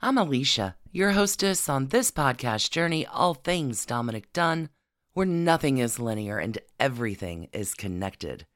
I'm 0.00 0.16
Alicia, 0.16 0.76
your 0.92 1.10
hostess 1.10 1.68
on 1.68 1.88
this 1.88 2.12
podcast 2.12 2.70
journey, 2.70 3.04
all 3.04 3.34
things 3.34 3.84
Dominick 3.84 4.32
Dunne, 4.32 4.68
where 5.12 5.26
nothing 5.26 5.78
is 5.78 5.98
linear 5.98 6.38
and 6.38 6.56
everything 6.78 7.48
is 7.52 7.74
connected. 7.74 8.46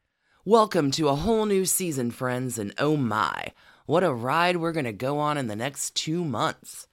Welcome 0.45 0.93
to 0.93 1.09
a 1.09 1.17
whole 1.17 1.45
new 1.47 1.65
season, 1.65 2.13
friends, 2.13 2.59
and 2.59 2.73
oh 2.79 2.97
my, 2.97 3.49
what 3.87 4.05
a 4.05 4.15
ride 4.15 4.59
we're 4.59 4.71
going 4.71 4.85
to 4.85 4.93
go 4.93 5.19
on 5.19 5.37
in 5.37 5.49
the 5.49 5.57
next 5.57 5.97
two 5.97 6.25
months. 6.25 6.87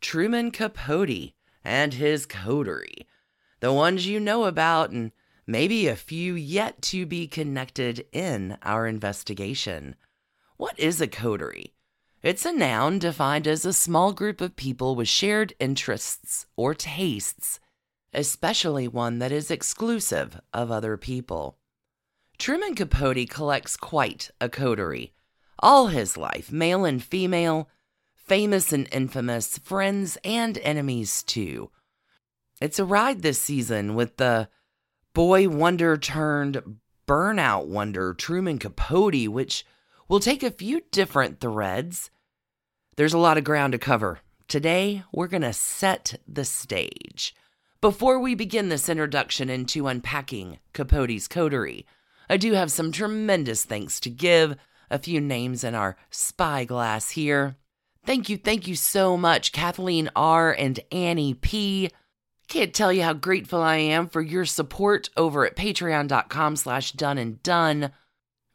Truman 0.00 0.52
Capote 0.52 1.32
and 1.64 1.94
his 1.94 2.24
coterie, 2.24 3.08
the 3.58 3.72
ones 3.72 4.06
you 4.06 4.20
know 4.20 4.44
about, 4.44 4.90
and 4.90 5.10
maybe 5.44 5.88
a 5.88 5.96
few 5.96 6.34
yet 6.34 6.80
to 6.82 7.04
be 7.04 7.26
connected 7.26 8.06
in 8.12 8.58
our 8.62 8.86
investigation. 8.86 9.96
What 10.56 10.78
is 10.78 11.00
a 11.00 11.08
coterie? 11.08 11.74
It's 12.20 12.44
a 12.44 12.52
noun 12.52 12.98
defined 12.98 13.46
as 13.46 13.64
a 13.64 13.72
small 13.72 14.12
group 14.12 14.40
of 14.40 14.56
people 14.56 14.96
with 14.96 15.06
shared 15.06 15.54
interests 15.60 16.46
or 16.56 16.74
tastes, 16.74 17.60
especially 18.12 18.88
one 18.88 19.20
that 19.20 19.30
is 19.30 19.52
exclusive 19.52 20.40
of 20.52 20.72
other 20.72 20.96
people. 20.96 21.58
Truman 22.36 22.74
Capote 22.74 23.30
collects 23.30 23.76
quite 23.76 24.32
a 24.40 24.48
coterie. 24.48 25.12
All 25.60 25.88
his 25.88 26.16
life, 26.16 26.50
male 26.50 26.84
and 26.84 27.02
female, 27.02 27.68
famous 28.16 28.72
and 28.72 28.88
infamous, 28.90 29.56
friends 29.56 30.18
and 30.24 30.58
enemies 30.58 31.22
too. 31.22 31.70
It's 32.60 32.80
a 32.80 32.84
ride 32.84 33.22
this 33.22 33.40
season 33.40 33.94
with 33.94 34.16
the 34.16 34.48
boy 35.14 35.48
wonder 35.48 35.96
turned 35.96 36.78
burnout 37.06 37.68
wonder 37.68 38.12
Truman 38.12 38.58
Capote, 38.58 39.28
which 39.28 39.64
We'll 40.08 40.20
take 40.20 40.42
a 40.42 40.50
few 40.50 40.80
different 40.90 41.38
threads. 41.38 42.10
There's 42.98 43.14
a 43.14 43.18
lot 43.18 43.38
of 43.38 43.44
ground 43.44 43.74
to 43.74 43.78
cover. 43.78 44.18
Today, 44.48 45.04
we're 45.12 45.28
going 45.28 45.42
to 45.42 45.52
set 45.52 46.18
the 46.26 46.44
stage. 46.44 47.32
Before 47.80 48.18
we 48.18 48.34
begin 48.34 48.70
this 48.70 48.88
introduction 48.88 49.48
into 49.48 49.86
unpacking 49.86 50.58
Capote's 50.72 51.28
coterie, 51.28 51.86
I 52.28 52.38
do 52.38 52.54
have 52.54 52.72
some 52.72 52.90
tremendous 52.90 53.64
thanks 53.64 54.00
to 54.00 54.10
give. 54.10 54.56
A 54.90 54.98
few 54.98 55.20
names 55.20 55.62
in 55.62 55.76
our 55.76 55.96
spyglass 56.10 57.10
here. 57.10 57.54
Thank 58.04 58.28
you, 58.28 58.36
thank 58.36 58.66
you 58.66 58.74
so 58.74 59.16
much, 59.16 59.52
Kathleen 59.52 60.10
R. 60.16 60.52
and 60.52 60.80
Annie 60.90 61.34
P. 61.34 61.90
Can't 62.48 62.74
tell 62.74 62.92
you 62.92 63.04
how 63.04 63.12
grateful 63.12 63.62
I 63.62 63.76
am 63.76 64.08
for 64.08 64.22
your 64.22 64.44
support 64.44 65.08
over 65.16 65.46
at 65.46 65.54
patreon.com 65.54 66.56
slash 66.56 66.90
done 66.90 67.18
and 67.18 67.40
done. 67.44 67.92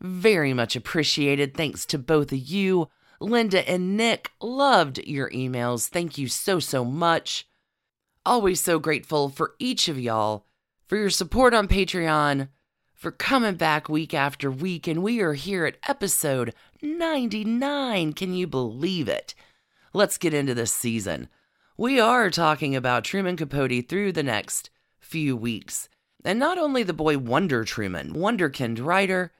Very 0.02 0.54
much 0.54 0.76
appreciated. 0.76 1.56
Thanks 1.56 1.86
to 1.86 1.98
both 1.98 2.34
of 2.34 2.40
you. 2.40 2.90
Linda 3.24 3.68
and 3.68 3.96
Nick 3.96 4.32
loved 4.42 5.00
your 5.00 5.30
emails. 5.30 5.88
Thank 5.88 6.18
you 6.18 6.28
so, 6.28 6.60
so 6.60 6.84
much. 6.84 7.48
Always 8.26 8.62
so 8.62 8.80
grateful 8.80 9.30
for 9.30 9.56
each 9.60 9.88
of 9.88 10.00
y'all 10.00 10.46
for 10.88 10.98
your 10.98 11.10
support 11.10 11.54
on 11.54 11.68
Patreon, 11.68 12.50
for 12.94 13.12
coming 13.12 13.56
back 13.56 13.90
week 13.90 14.14
after 14.14 14.52
week. 14.52 14.88
And 14.88 15.02
we 15.02 15.22
are 15.22 15.34
here 15.34 15.66
at 15.66 15.78
episode 15.88 16.54
99. 16.82 18.14
Can 18.14 18.34
you 18.34 18.46
believe 18.46 19.08
it? 19.08 19.34
Let's 19.94 20.18
get 20.18 20.34
into 20.34 20.54
this 20.54 20.72
season. 20.72 21.30
We 21.78 22.00
are 22.00 22.30
talking 22.30 22.76
about 22.76 23.04
Truman 23.04 23.38
Capote 23.38 23.90
through 23.90 24.12
the 24.12 24.22
next 24.22 24.70
few 25.00 25.36
weeks. 25.36 25.90
And 26.24 26.38
not 26.38 26.58
only 26.58 26.84
the 26.84 26.94
boy 26.94 27.18
Wonder 27.18 27.64
Truman, 27.64 28.14
Wonderkind 28.14 28.84
writer, 28.86 29.32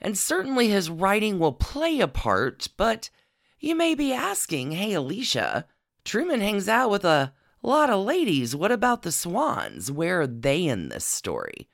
and 0.00 0.16
certainly 0.16 0.68
his 0.68 0.90
writing 0.90 1.38
will 1.38 1.52
play 1.52 2.00
a 2.00 2.08
part, 2.08 2.68
but 2.76 3.10
you 3.62 3.76
may 3.76 3.94
be 3.94 4.12
asking, 4.12 4.72
hey, 4.72 4.92
Alicia, 4.92 5.66
Truman 6.04 6.40
hangs 6.40 6.68
out 6.68 6.90
with 6.90 7.04
a 7.04 7.32
lot 7.62 7.90
of 7.90 8.04
ladies. 8.04 8.56
What 8.56 8.72
about 8.72 9.02
the 9.02 9.12
Swans? 9.12 9.90
Where 9.90 10.22
are 10.22 10.26
they 10.26 10.66
in 10.66 10.88
this 10.88 11.04
story? 11.04 11.68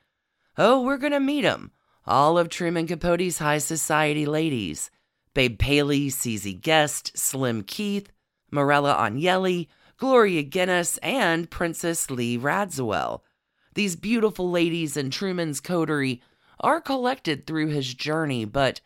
Oh, 0.59 0.82
we're 0.82 0.99
going 0.99 1.12
to 1.12 1.21
meet 1.21 1.43
them. 1.43 1.72
All 2.06 2.38
of 2.38 2.50
Truman 2.50 2.87
Capote's 2.87 3.38
high 3.38 3.59
society 3.59 4.26
ladies 4.26 4.91
Babe 5.32 5.59
Paley, 5.59 6.09
CZ 6.09 6.60
Guest, 6.60 7.16
Slim 7.16 7.62
Keith, 7.62 8.12
Marella 8.53 8.94
Agnelli, 8.94 9.69
Gloria 9.97 10.43
Guinness, 10.43 10.99
and 10.99 11.50
Princess 11.50 12.10
Lee 12.10 12.37
Radziwill. 12.37 13.20
These 13.75 13.97
beautiful 13.97 14.50
ladies 14.50 14.97
in 14.97 15.10
Truman's 15.10 15.60
coterie 15.60 16.22
are 16.60 16.81
collected 16.81 17.47
through 17.47 17.69
his 17.69 17.94
journey, 17.94 18.44
but 18.44 18.81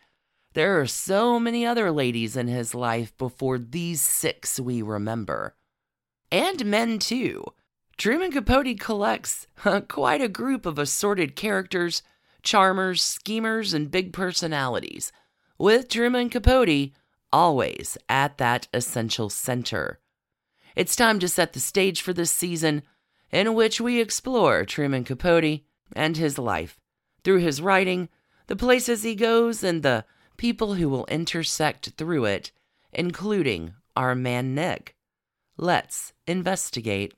there 0.53 0.79
are 0.79 0.85
so 0.85 1.39
many 1.39 1.65
other 1.65 1.91
ladies 1.91 2.37
in 2.37 2.47
his 2.47 2.75
life 2.75 3.15
before 3.17 3.57
these 3.57 4.01
six 4.01 4.59
we 4.59 4.81
remember. 4.81 5.55
And 6.31 6.65
men, 6.65 6.99
too. 6.99 7.43
Truman 7.97 8.31
Capote 8.31 8.79
collects 8.79 9.47
quite 9.87 10.21
a 10.21 10.27
group 10.27 10.65
of 10.65 10.79
assorted 10.79 11.35
characters, 11.35 12.01
charmers, 12.41 13.01
schemers, 13.01 13.73
and 13.73 13.91
big 13.91 14.13
personalities, 14.13 15.11
with 15.57 15.89
Truman 15.89 16.29
Capote 16.29 16.91
always 17.31 17.97
at 18.09 18.37
that 18.37 18.67
essential 18.73 19.29
center. 19.29 19.99
It's 20.75 20.95
time 20.95 21.19
to 21.19 21.27
set 21.27 21.53
the 21.53 21.59
stage 21.59 22.01
for 22.01 22.13
this 22.13 22.31
season 22.31 22.83
in 23.31 23.53
which 23.55 23.81
we 23.81 23.99
explore 23.99 24.65
Truman 24.65 25.03
Capote 25.03 25.61
and 25.95 26.17
his 26.17 26.37
life 26.37 26.79
through 27.23 27.39
his 27.39 27.61
writing, 27.61 28.09
the 28.47 28.55
places 28.55 29.03
he 29.03 29.15
goes, 29.15 29.63
and 29.63 29.81
the 29.81 30.05
people 30.37 30.75
who 30.75 30.89
will 30.89 31.05
intersect 31.05 31.91
through 31.97 32.25
it, 32.25 32.51
including 32.91 33.73
our 33.95 34.15
man 34.15 34.55
Nick. 34.55 34.95
Let's 35.57 36.13
investigate. 36.27 37.13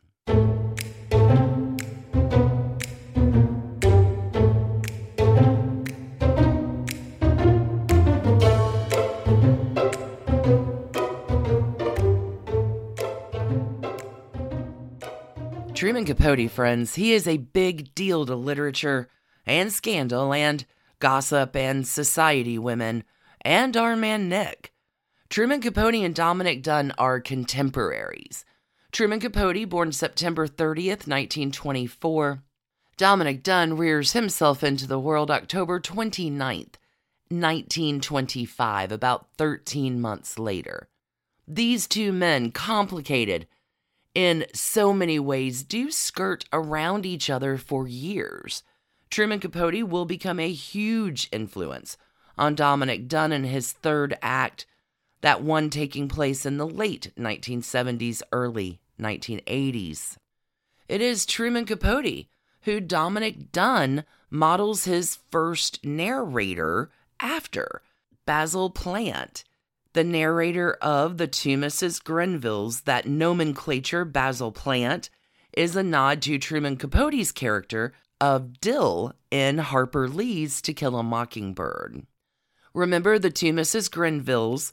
Truman 15.75 16.05
Capote, 16.05 16.49
friends, 16.49 16.95
he 16.95 17.13
is 17.13 17.27
a 17.27 17.37
big 17.37 17.93
deal 17.93 18.25
to 18.25 18.35
literature 18.35 19.09
and 19.45 19.71
scandal 19.71 20.33
and 20.33 20.65
gossip 20.99 21.55
and 21.55 21.87
society 21.87 22.57
women 22.57 23.03
and 23.41 23.77
our 23.77 23.95
man 23.95 24.27
Nick. 24.27 24.73
Truman 25.29 25.61
Capote 25.61 25.95
and 25.95 26.15
Dominick 26.15 26.63
Dunne 26.63 26.93
are 26.97 27.19
contemporaries. 27.19 28.45
Truman 28.91 29.19
Capote, 29.19 29.67
born 29.67 29.91
September 29.91 30.47
30th, 30.47 31.07
1924. 31.07 32.43
Dominick 32.97 33.43
Dunne 33.43 33.75
rears 33.75 34.13
himself 34.13 34.63
into 34.63 34.87
the 34.87 34.99
world 34.99 35.29
October 35.29 35.79
29th, 35.81 36.75
1925, 37.27 38.91
about 38.91 39.27
13 39.37 39.99
months 39.99 40.39
later. 40.39 40.87
These 41.47 41.87
two 41.87 42.13
men, 42.13 42.51
complicated 42.51 43.47
in 44.13 44.45
so 44.53 44.93
many 44.93 45.19
ways, 45.19 45.63
do 45.63 45.91
skirt 45.91 46.45
around 46.53 47.05
each 47.05 47.29
other 47.29 47.57
for 47.57 47.87
years. 47.87 48.63
Truman 49.09 49.39
Capote 49.39 49.83
will 49.87 50.05
become 50.05 50.39
a 50.39 50.51
huge 50.51 51.29
influence 51.31 51.97
on 52.37 52.55
Dominick 52.55 53.07
Dunne 53.07 53.31
in 53.31 53.45
his 53.45 53.71
third 53.71 54.17
act, 54.21 54.65
that 55.21 55.41
one 55.41 55.69
taking 55.69 56.07
place 56.07 56.45
in 56.45 56.57
the 56.57 56.67
late 56.67 57.11
1970s, 57.17 58.21
early 58.31 58.79
1980s. 58.99 60.17
It 60.87 61.01
is 61.01 61.25
Truman 61.25 61.65
Capote 61.65 62.27
who 62.65 62.79
Dominick 62.79 63.51
Dunne 63.51 64.03
models 64.29 64.85
his 64.85 65.19
first 65.29 65.85
narrator 65.85 66.89
after, 67.19 67.81
Basil 68.25 68.71
Plant, 68.71 69.43
the 69.93 70.03
narrator 70.03 70.73
of 70.81 71.17
The 71.17 71.27
Two 71.27 71.57
Mrs. 71.57 72.03
Grenvilles. 72.03 72.83
That 72.83 73.07
nomenclature, 73.07 74.03
Basil 74.03 74.51
Plant, 74.51 75.09
is 75.53 75.75
a 75.75 75.83
nod 75.83 76.23
to 76.23 76.37
Truman 76.39 76.75
Capote's 76.75 77.31
character 77.31 77.93
of 78.19 78.59
Dill 78.59 79.13
in 79.31 79.57
Harper 79.57 80.07
Lee's 80.07 80.61
To 80.61 80.73
Kill 80.73 80.97
a 80.97 81.03
Mockingbird. 81.03 82.05
Remember 82.73 83.17
the 83.17 83.29
two 83.29 83.53
Mrs. 83.53 83.89
Grenvilles, 83.89 84.71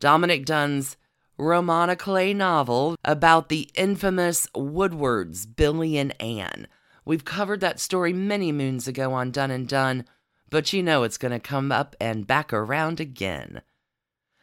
Dominick 0.00 0.44
Dunne's 0.44 0.96
roman 1.38 1.88
à 1.88 1.96
clef 1.96 2.34
novel 2.34 2.96
about 3.04 3.48
the 3.48 3.70
infamous 3.74 4.48
Woodwards, 4.54 5.46
Billy 5.46 5.96
and 5.96 6.20
Anne. 6.20 6.66
We've 7.04 7.24
covered 7.24 7.60
that 7.60 7.80
story 7.80 8.12
many 8.12 8.52
moons 8.52 8.86
ago 8.86 9.12
on 9.14 9.30
Done 9.30 9.50
and 9.50 9.66
Dunne, 9.66 10.04
but 10.50 10.72
you 10.72 10.82
know 10.82 11.04
it's 11.04 11.18
going 11.18 11.32
to 11.32 11.38
come 11.38 11.72
up 11.72 11.96
and 12.00 12.26
back 12.26 12.52
around 12.52 13.00
again. 13.00 13.62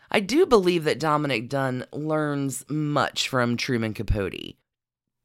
I 0.09 0.19
do 0.19 0.45
believe 0.45 0.83
that 0.85 0.99
Dominick 0.99 1.49
Dunne 1.49 1.85
learns 1.91 2.63
much 2.69 3.27
from 3.27 3.57
Truman 3.57 3.93
Capote. 3.93 4.55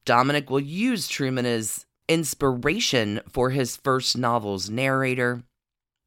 Dominick 0.04 0.50
will 0.50 0.60
use 0.60 1.06
Truman 1.06 1.46
as 1.46 1.86
inspiration 2.10 3.20
for 3.30 3.50
his 3.50 3.76
first 3.76 4.18
novel's 4.18 4.68
narrator. 4.68 5.44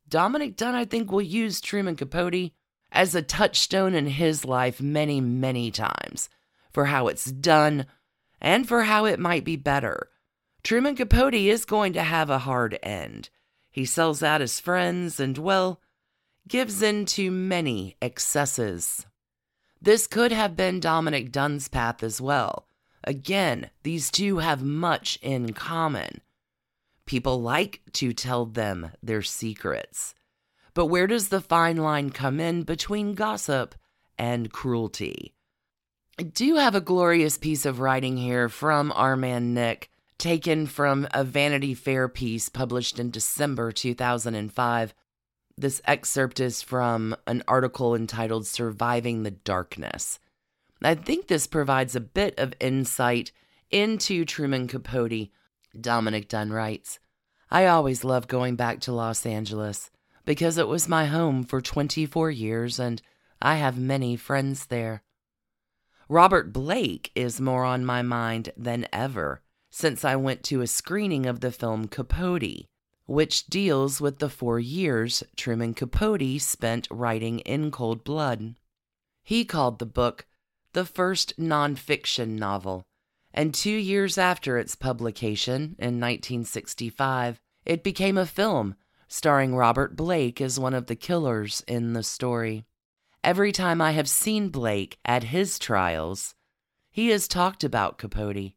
Dominick 0.09 0.57
Dunne, 0.57 0.75
I 0.75 0.83
think, 0.83 1.09
will 1.09 1.21
use 1.21 1.61
Truman 1.61 1.95
Capote 1.95 2.51
as 2.91 3.15
a 3.15 3.21
touchstone 3.21 3.95
in 3.95 4.07
his 4.07 4.43
life 4.43 4.81
many, 4.81 5.21
many 5.21 5.71
times 5.71 6.29
for 6.73 6.87
how 6.87 7.07
it's 7.07 7.31
done 7.31 7.85
and 8.41 8.67
for 8.67 8.83
how 8.83 9.05
it 9.05 9.17
might 9.17 9.45
be 9.45 9.55
better. 9.55 10.09
Truman 10.61 10.97
Capote 10.97 11.33
is 11.33 11.63
going 11.63 11.93
to 11.93 12.03
have 12.03 12.29
a 12.29 12.39
hard 12.39 12.77
end. 12.83 13.29
He 13.71 13.85
sells 13.85 14.21
out 14.21 14.41
his 14.41 14.59
friends 14.59 15.21
and, 15.21 15.37
well, 15.37 15.79
gives 16.49 16.81
in 16.81 17.05
to 17.05 17.31
many 17.31 17.95
excesses. 18.01 19.05
This 19.81 20.05
could 20.05 20.33
have 20.33 20.57
been 20.57 20.81
Dominick 20.81 21.31
Dunne's 21.31 21.69
path 21.69 22.03
as 22.03 22.19
well. 22.19 22.67
Again, 23.03 23.69
these 23.83 24.09
two 24.09 24.37
have 24.37 24.63
much 24.63 25.19
in 25.21 25.53
common. 25.53 26.21
People 27.05 27.41
like 27.41 27.81
to 27.93 28.13
tell 28.13 28.45
them 28.45 28.91
their 29.01 29.21
secrets. 29.21 30.15
But 30.73 30.85
where 30.87 31.07
does 31.07 31.27
the 31.27 31.41
fine 31.41 31.77
line 31.77 32.09
come 32.09 32.39
in 32.39 32.63
between 32.63 33.13
gossip 33.13 33.75
and 34.17 34.51
cruelty? 34.51 35.33
I 36.17 36.23
do 36.23 36.55
have 36.55 36.75
a 36.75 36.81
glorious 36.81 37.37
piece 37.37 37.65
of 37.65 37.79
writing 37.79 38.17
here 38.17 38.47
from 38.47 38.91
our 38.93 39.15
man 39.15 39.53
Nick, 39.53 39.89
taken 40.17 40.67
from 40.67 41.07
a 41.11 41.23
Vanity 41.23 41.73
Fair 41.73 42.07
piece 42.07 42.49
published 42.49 42.99
in 42.99 43.11
December 43.11 43.71
2005. 43.71 44.93
This 45.57 45.81
excerpt 45.85 46.39
is 46.39 46.61
from 46.61 47.15
an 47.27 47.43
article 47.47 47.95
entitled 47.95 48.47
Surviving 48.47 49.23
the 49.23 49.31
Darkness. 49.31 50.19
I 50.85 50.95
think 50.95 51.27
this 51.27 51.47
provides 51.47 51.95
a 51.95 52.01
bit 52.01 52.37
of 52.37 52.53
insight 52.59 53.31
into 53.71 54.25
Truman 54.25 54.67
Capote. 54.67 55.29
Dominick 55.79 56.27
Dunne 56.27 56.51
writes 56.51 56.99
I 57.49 57.65
always 57.67 58.03
loved 58.03 58.29
going 58.29 58.55
back 58.55 58.79
to 58.81 58.91
Los 58.91 59.25
Angeles 59.25 59.91
because 60.25 60.57
it 60.57 60.67
was 60.67 60.87
my 60.87 61.05
home 61.05 61.43
for 61.43 61.61
24 61.61 62.31
years 62.31 62.79
and 62.79 63.01
I 63.41 63.55
have 63.55 63.77
many 63.77 64.15
friends 64.15 64.67
there. 64.67 65.03
Robert 66.09 66.53
Blake 66.53 67.11
is 67.15 67.41
more 67.41 67.63
on 67.63 67.85
my 67.85 68.01
mind 68.01 68.51
than 68.57 68.87
ever 68.91 69.41
since 69.69 70.05
I 70.05 70.15
went 70.15 70.43
to 70.43 70.61
a 70.61 70.67
screening 70.67 71.25
of 71.25 71.39
the 71.39 71.51
film 71.51 71.87
Capote, 71.87 72.67
which 73.05 73.47
deals 73.47 73.99
with 73.99 74.19
the 74.19 74.29
four 74.29 74.59
years 74.59 75.23
Truman 75.35 75.73
Capote 75.73 76.39
spent 76.39 76.87
writing 76.91 77.39
in 77.39 77.71
cold 77.71 78.03
blood. 78.03 78.55
He 79.23 79.45
called 79.45 79.79
the 79.79 79.85
book 79.85 80.27
the 80.73 80.85
first 80.85 81.39
nonfiction 81.39 82.37
novel, 82.37 82.83
and 83.33 83.53
two 83.53 83.71
years 83.71 84.17
after 84.17 84.57
its 84.57 84.75
publication 84.75 85.75
in 85.79 85.99
1965, 85.99 87.39
it 87.65 87.83
became 87.83 88.17
a 88.17 88.25
film 88.25 88.75
starring 89.07 89.55
Robert 89.55 89.95
Blake 89.95 90.41
as 90.41 90.59
one 90.59 90.73
of 90.73 90.87
the 90.87 90.95
killers 90.95 91.63
in 91.67 91.93
the 91.93 92.03
story. 92.03 92.65
Every 93.23 93.51
time 93.51 93.79
I 93.79 93.91
have 93.91 94.09
seen 94.09 94.49
Blake 94.49 94.97
at 95.05 95.25
his 95.25 95.57
trials, 95.57 96.35
he 96.91 97.09
has 97.09 97.27
talked 97.27 97.63
about 97.63 97.97
Capote, 97.97 98.53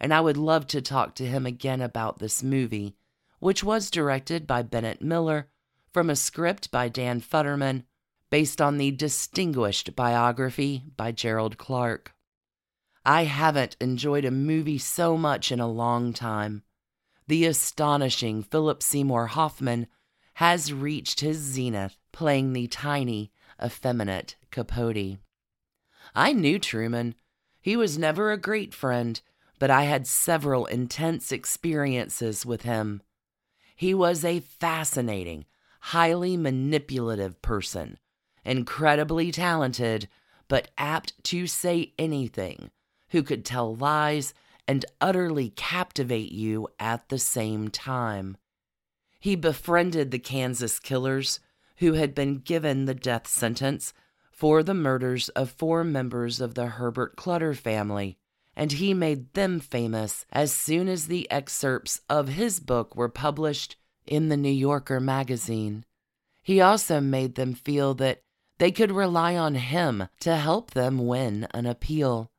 and 0.00 0.12
I 0.12 0.20
would 0.20 0.36
love 0.36 0.66
to 0.68 0.82
talk 0.82 1.14
to 1.16 1.26
him 1.26 1.46
again 1.46 1.80
about 1.80 2.18
this 2.18 2.42
movie, 2.42 2.96
which 3.38 3.64
was 3.64 3.90
directed 3.90 4.46
by 4.46 4.62
Bennett 4.62 5.00
Miller 5.00 5.48
from 5.92 6.10
a 6.10 6.16
script 6.16 6.70
by 6.70 6.88
Dan 6.88 7.20
Futterman, 7.20 7.84
based 8.30 8.60
on 8.60 8.78
the 8.78 8.90
distinguished 8.90 9.94
biography 9.94 10.84
by 10.96 11.12
Gerald 11.12 11.58
Clarke. 11.58 12.12
I 13.04 13.24
haven't 13.24 13.76
enjoyed 13.80 14.24
a 14.24 14.30
movie 14.30 14.78
so 14.78 15.16
much 15.16 15.52
in 15.52 15.60
a 15.60 15.68
long 15.70 16.12
time 16.12 16.62
the 17.26 17.46
astonishing 17.46 18.42
Philip 18.42 18.82
Seymour 18.82 19.28
Hoffman 19.28 19.86
has 20.34 20.72
reached 20.72 21.20
his 21.20 21.38
zenith 21.38 21.96
playing 22.12 22.52
the 22.52 22.66
tiny, 22.66 23.32
effeminate 23.64 24.36
Capote. 24.50 25.18
I 26.14 26.32
knew 26.32 26.58
Truman. 26.58 27.14
He 27.60 27.76
was 27.76 27.96
never 27.96 28.30
a 28.30 28.36
great 28.36 28.74
friend, 28.74 29.20
but 29.58 29.70
I 29.70 29.84
had 29.84 30.06
several 30.06 30.66
intense 30.66 31.32
experiences 31.32 32.44
with 32.44 32.62
him. 32.62 33.00
He 33.74 33.94
was 33.94 34.24
a 34.24 34.40
fascinating, 34.40 35.46
highly 35.80 36.36
manipulative 36.36 37.40
person, 37.40 37.98
incredibly 38.44 39.30
talented, 39.30 40.08
but 40.48 40.70
apt 40.76 41.22
to 41.24 41.46
say 41.46 41.92
anything, 41.98 42.70
who 43.10 43.22
could 43.22 43.44
tell 43.44 43.74
lies 43.74 44.34
and 44.66 44.84
utterly 45.00 45.50
captivate 45.50 46.32
you 46.32 46.68
at 46.78 47.08
the 47.08 47.18
same 47.18 47.68
time. 47.68 48.36
He 49.20 49.36
befriended 49.36 50.10
the 50.10 50.18
Kansas 50.18 50.78
killers 50.78 51.40
who 51.78 51.94
had 51.94 52.14
been 52.14 52.38
given 52.38 52.84
the 52.84 52.94
death 52.94 53.26
sentence 53.26 53.92
for 54.30 54.62
the 54.62 54.74
murders 54.74 55.28
of 55.30 55.50
four 55.50 55.84
members 55.84 56.40
of 56.40 56.54
the 56.54 56.66
Herbert 56.66 57.16
Clutter 57.16 57.54
family, 57.54 58.18
and 58.56 58.72
he 58.72 58.92
made 58.92 59.32
them 59.34 59.60
famous 59.60 60.26
as 60.32 60.52
soon 60.52 60.88
as 60.88 61.06
the 61.06 61.30
excerpts 61.30 62.00
of 62.08 62.28
his 62.28 62.60
book 62.60 62.96
were 62.96 63.08
published 63.08 63.76
in 64.06 64.28
the 64.28 64.36
New 64.36 64.50
Yorker 64.50 65.00
magazine. 65.00 65.84
He 66.42 66.60
also 66.60 67.00
made 67.00 67.36
them 67.36 67.54
feel 67.54 67.94
that 67.94 68.23
they 68.58 68.70
could 68.70 68.92
rely 68.92 69.36
on 69.36 69.54
him 69.56 70.08
to 70.20 70.36
help 70.36 70.70
them 70.70 71.06
win 71.06 71.46
an 71.52 71.66
appeal. 71.66 72.30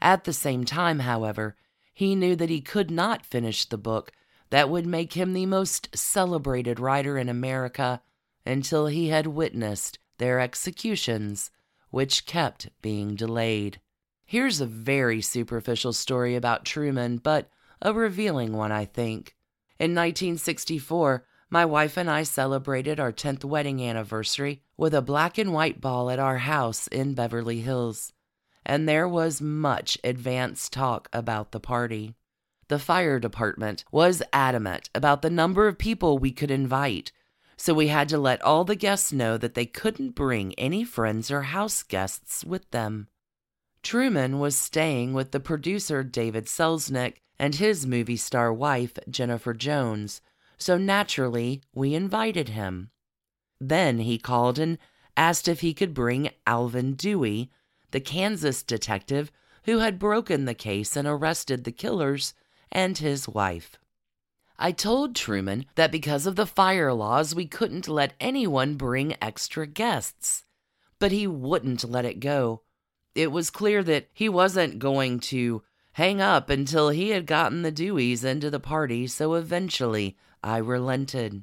At 0.00 0.24
the 0.24 0.32
same 0.32 0.64
time, 0.64 1.00
however, 1.00 1.56
he 1.92 2.14
knew 2.14 2.36
that 2.36 2.50
he 2.50 2.60
could 2.60 2.90
not 2.90 3.24
finish 3.24 3.64
the 3.64 3.78
book 3.78 4.12
that 4.50 4.68
would 4.68 4.86
make 4.86 5.14
him 5.14 5.32
the 5.32 5.46
most 5.46 5.96
celebrated 5.96 6.78
writer 6.78 7.18
in 7.18 7.28
America 7.28 8.02
until 8.44 8.86
he 8.86 9.08
had 9.08 9.26
witnessed 9.26 9.98
their 10.18 10.40
executions, 10.40 11.50
which 11.90 12.26
kept 12.26 12.68
being 12.82 13.14
delayed. 13.14 13.80
Here's 14.24 14.60
a 14.60 14.66
very 14.66 15.20
superficial 15.20 15.92
story 15.92 16.34
about 16.34 16.64
Truman, 16.64 17.18
but 17.18 17.48
a 17.80 17.92
revealing 17.92 18.52
one, 18.52 18.72
I 18.72 18.84
think. 18.84 19.36
In 19.78 19.92
1964, 19.94 21.24
my 21.50 21.64
wife 21.64 21.96
and 21.96 22.10
I 22.10 22.22
celebrated 22.22 22.98
our 22.98 23.12
10th 23.12 23.44
wedding 23.44 23.82
anniversary 23.82 24.62
with 24.76 24.94
a 24.94 25.02
black 25.02 25.38
and 25.38 25.52
white 25.52 25.80
ball 25.80 26.10
at 26.10 26.18
our 26.18 26.38
house 26.38 26.86
in 26.88 27.14
Beverly 27.14 27.60
Hills 27.60 28.12
and 28.66 28.88
there 28.88 29.08
was 29.08 29.40
much 29.40 29.96
advance 30.02 30.68
talk 30.68 31.08
about 31.12 31.52
the 31.52 31.60
party. 31.60 32.16
The 32.68 32.80
fire 32.80 33.20
department 33.20 33.84
was 33.92 34.24
adamant 34.32 34.90
about 34.92 35.22
the 35.22 35.30
number 35.30 35.68
of 35.68 35.78
people 35.78 36.18
we 36.18 36.32
could 36.32 36.50
invite, 36.50 37.12
so 37.56 37.72
we 37.72 37.86
had 37.86 38.08
to 38.08 38.18
let 38.18 38.42
all 38.42 38.64
the 38.64 38.74
guests 38.74 39.12
know 39.12 39.38
that 39.38 39.54
they 39.54 39.66
couldn't 39.66 40.16
bring 40.16 40.52
any 40.54 40.82
friends 40.82 41.30
or 41.30 41.42
house 41.42 41.84
guests 41.84 42.44
with 42.44 42.68
them. 42.72 43.06
Truman 43.84 44.40
was 44.40 44.58
staying 44.58 45.14
with 45.14 45.30
the 45.30 45.38
producer 45.38 46.02
David 46.02 46.46
Selznick 46.46 47.18
and 47.38 47.54
his 47.54 47.86
movie 47.86 48.16
star 48.16 48.52
wife 48.52 48.98
Jennifer 49.08 49.54
Jones, 49.54 50.20
so 50.58 50.76
naturally 50.76 51.62
we 51.72 51.94
invited 51.94 52.48
him. 52.48 52.90
Then 53.60 53.98
he 54.00 54.18
called 54.18 54.58
and 54.58 54.78
asked 55.16 55.48
if 55.48 55.60
he 55.60 55.72
could 55.72 55.94
bring 55.94 56.30
Alvin 56.46 56.94
Dewey, 56.94 57.50
the 57.90 58.00
Kansas 58.00 58.62
detective 58.62 59.30
who 59.66 59.78
had 59.78 59.98
broken 59.98 60.44
the 60.44 60.54
case 60.54 60.96
and 60.96 61.06
arrested 61.06 61.64
the 61.64 61.72
killers, 61.72 62.34
and 62.70 62.96
his 62.98 63.28
wife. 63.28 63.76
I 64.58 64.72
told 64.72 65.14
Truman 65.14 65.66
that 65.74 65.92
because 65.92 66.24
of 66.24 66.36
the 66.36 66.46
fire 66.46 66.92
laws, 66.92 67.34
we 67.34 67.46
couldn't 67.46 67.88
let 67.88 68.14
anyone 68.20 68.76
bring 68.76 69.16
extra 69.20 69.66
guests. 69.66 70.44
But 70.98 71.12
he 71.12 71.26
wouldn't 71.26 71.84
let 71.84 72.04
it 72.04 72.20
go. 72.20 72.62
It 73.14 73.32
was 73.32 73.50
clear 73.50 73.82
that 73.82 74.08
he 74.12 74.28
wasn't 74.28 74.78
going 74.78 75.20
to 75.20 75.62
hang 75.92 76.20
up 76.20 76.48
until 76.48 76.90
he 76.90 77.10
had 77.10 77.26
gotten 77.26 77.62
the 77.62 77.72
Deweys 77.72 78.24
into 78.24 78.50
the 78.50 78.60
party, 78.60 79.06
so 79.06 79.34
eventually 79.34 80.16
I 80.44 80.58
relented. 80.58 81.42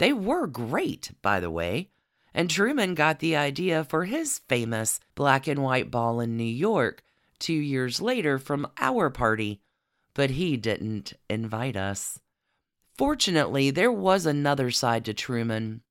They 0.00 0.12
were 0.12 0.48
great, 0.48 1.12
by 1.22 1.38
the 1.38 1.50
way 1.50 1.90
and 2.34 2.48
Truman 2.48 2.94
got 2.94 3.18
the 3.18 3.36
idea 3.36 3.84
for 3.84 4.04
his 4.04 4.40
famous 4.48 5.00
black 5.14 5.46
and 5.46 5.62
white 5.62 5.90
ball 5.90 6.20
in 6.20 6.36
New 6.36 6.44
York 6.44 7.02
two 7.38 7.52
years 7.54 8.00
later 8.00 8.38
from 8.38 8.70
our 8.78 9.10
party, 9.10 9.60
but 10.14 10.30
he 10.30 10.56
didn't 10.56 11.14
invite 11.28 11.76
us. 11.76 12.20
Fortunately, 12.96 13.70
there 13.70 13.90
was 13.92 14.26
another 14.26 14.70
side 14.70 15.04
to 15.06 15.14
Truman. 15.14 15.82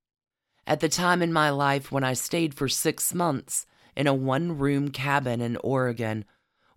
At 0.68 0.80
the 0.80 0.89
time 0.89 1.22
in 1.22 1.34
my 1.34 1.50
life 1.50 1.92
when 1.92 2.04
I 2.04 2.13
stayed 2.13 2.54
for 2.54 2.70
six 2.70 3.13
months 3.13 3.66
in 3.96 4.06
a 4.08 4.13
one 4.13 4.58
room 4.58 4.92
cabin 4.92 5.42
in 5.42 5.58
Oregon 5.58 6.24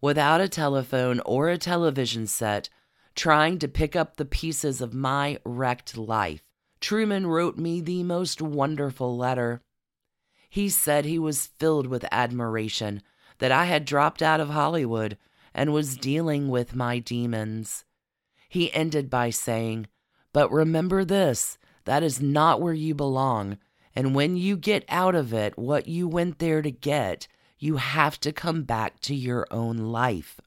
without 0.01 0.41
a 0.41 0.49
telephone 0.49 1.21
or 1.21 1.51
a 1.51 1.59
television 1.59 2.27
set, 2.27 2.69
trying 3.15 3.59
to 3.59 3.69
pick 3.69 3.95
up 3.95 4.17
the 4.17 4.25
pieces 4.25 4.81
of 4.81 4.95
my 4.95 5.39
wrecked 5.45 5.97
life. 5.99 6.43
Truman 6.83 7.29
wrote 7.29 7.57
me 7.57 7.81
the 7.81 8.03
most 8.03 8.43
wonderful 8.43 9.17
letter. 9.17 9.62
He 10.51 10.69
said 10.69 11.05
he 11.05 11.19
was 11.19 11.47
filled 11.47 11.87
with 11.87 12.05
admiration 12.11 13.03
that 13.39 13.53
I 13.53 13.67
had 13.67 13.85
dropped 13.85 14.21
out 14.21 14.41
of 14.41 14.51
Hollywood 14.51 15.17
and 15.55 15.73
was 15.73 15.97
dealing 15.97 16.49
with 16.49 16.75
my 16.75 16.99
demons. 16.99 17.85
He 18.49 18.75
ended 18.75 19.09
by 19.09 19.31
saying, 19.31 19.87
But 20.33 20.51
remember 20.51 21.05
this 21.05 21.57
that 21.85 22.03
is 22.03 22.21
not 22.21 22.61
where 22.61 22.75
you 22.75 22.97
belong. 22.97 23.59
And 23.95 24.15
when 24.15 24.37
you 24.37 24.57
get 24.57 24.85
out 24.89 25.15
of 25.15 25.33
it, 25.33 25.57
what 25.57 25.87
you 25.87 26.09
went 26.09 26.41
there 26.41 26.62
to 26.62 26.71
get, 26.71 27.29
you 27.59 27.77
have 27.77 28.19
to 28.21 28.33
come 28.33 28.65
back 28.65 28.99
to 29.03 29.15
your 29.15 29.47
own 29.53 29.77
life. 29.77 30.41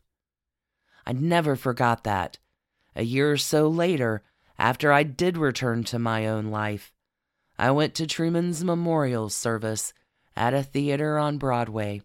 I 1.05 1.13
never 1.13 1.55
forgot 1.55 2.03
that. 2.03 2.39
A 2.93 3.03
year 3.03 3.31
or 3.31 3.37
so 3.37 3.69
later, 3.69 4.21
after 4.57 4.91
I 4.91 5.03
did 5.03 5.37
return 5.37 5.83
to 5.85 5.99
my 5.99 6.27
own 6.27 6.45
life, 6.45 6.91
I 7.57 7.71
went 7.71 7.95
to 7.95 8.07
Truman's 8.07 8.63
memorial 8.63 9.29
service 9.29 9.93
at 10.35 10.53
a 10.53 10.63
theater 10.63 11.17
on 11.17 11.37
Broadway. 11.37 12.01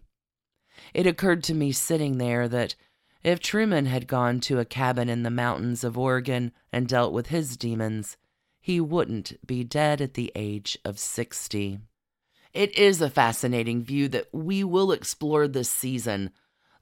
It 0.93 1.07
occurred 1.07 1.43
to 1.45 1.53
me 1.53 1.71
sitting 1.71 2.17
there 2.17 2.47
that 2.47 2.75
if 3.23 3.39
Truman 3.39 3.85
had 3.85 4.07
gone 4.07 4.39
to 4.41 4.59
a 4.59 4.65
cabin 4.65 5.09
in 5.09 5.23
the 5.23 5.29
mountains 5.29 5.83
of 5.83 5.97
Oregon 5.97 6.51
and 6.71 6.87
dealt 6.87 7.13
with 7.13 7.27
his 7.27 7.55
demons, 7.55 8.17
he 8.59 8.79
wouldn't 8.79 9.45
be 9.45 9.63
dead 9.63 10.01
at 10.01 10.15
the 10.15 10.31
age 10.35 10.77
of 10.83 10.99
60. 10.99 11.79
It 12.53 12.77
is 12.77 13.01
a 13.01 13.09
fascinating 13.09 13.83
view 13.83 14.07
that 14.09 14.27
we 14.31 14.63
will 14.63 14.91
explore 14.91 15.47
this 15.47 15.69
season, 15.69 16.31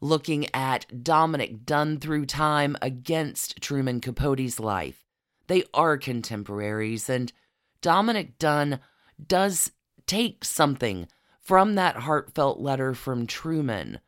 looking 0.01 0.47
at 0.53 1.03
Dominick 1.03 1.65
Dunne 1.65 1.99
through 1.99 2.25
time 2.25 2.77
against 2.81 3.61
Truman 3.61 3.99
Capote's 3.99 4.59
life. 4.59 5.05
They 5.49 5.63
are 5.73 5.97
contemporaries, 5.97 7.09
and 7.09 7.33
Dominick 7.81 8.37
Dunne 8.37 8.79
does 9.25 9.71
take 10.05 10.45
something 10.45 11.07
from 11.41 11.73
that 11.73 11.95
heartfelt 11.95 12.59
letter 12.59 12.93
from 12.93 13.25
Truman. 13.25 13.99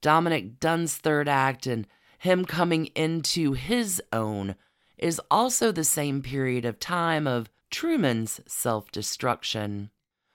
Dominick 0.00 0.58
Dunne's 0.58 0.96
third 0.96 1.28
act 1.28 1.66
and 1.66 1.86
him 2.18 2.46
coming 2.46 2.86
into 2.94 3.52
his 3.52 4.00
own 4.14 4.54
is 4.96 5.20
also 5.30 5.72
the 5.72 5.84
same 5.84 6.22
period 6.22 6.64
of 6.64 6.80
time 6.80 7.26
of 7.26 7.50
Truman's 7.70 8.40
self 8.46 8.90
destruction. 8.90 9.90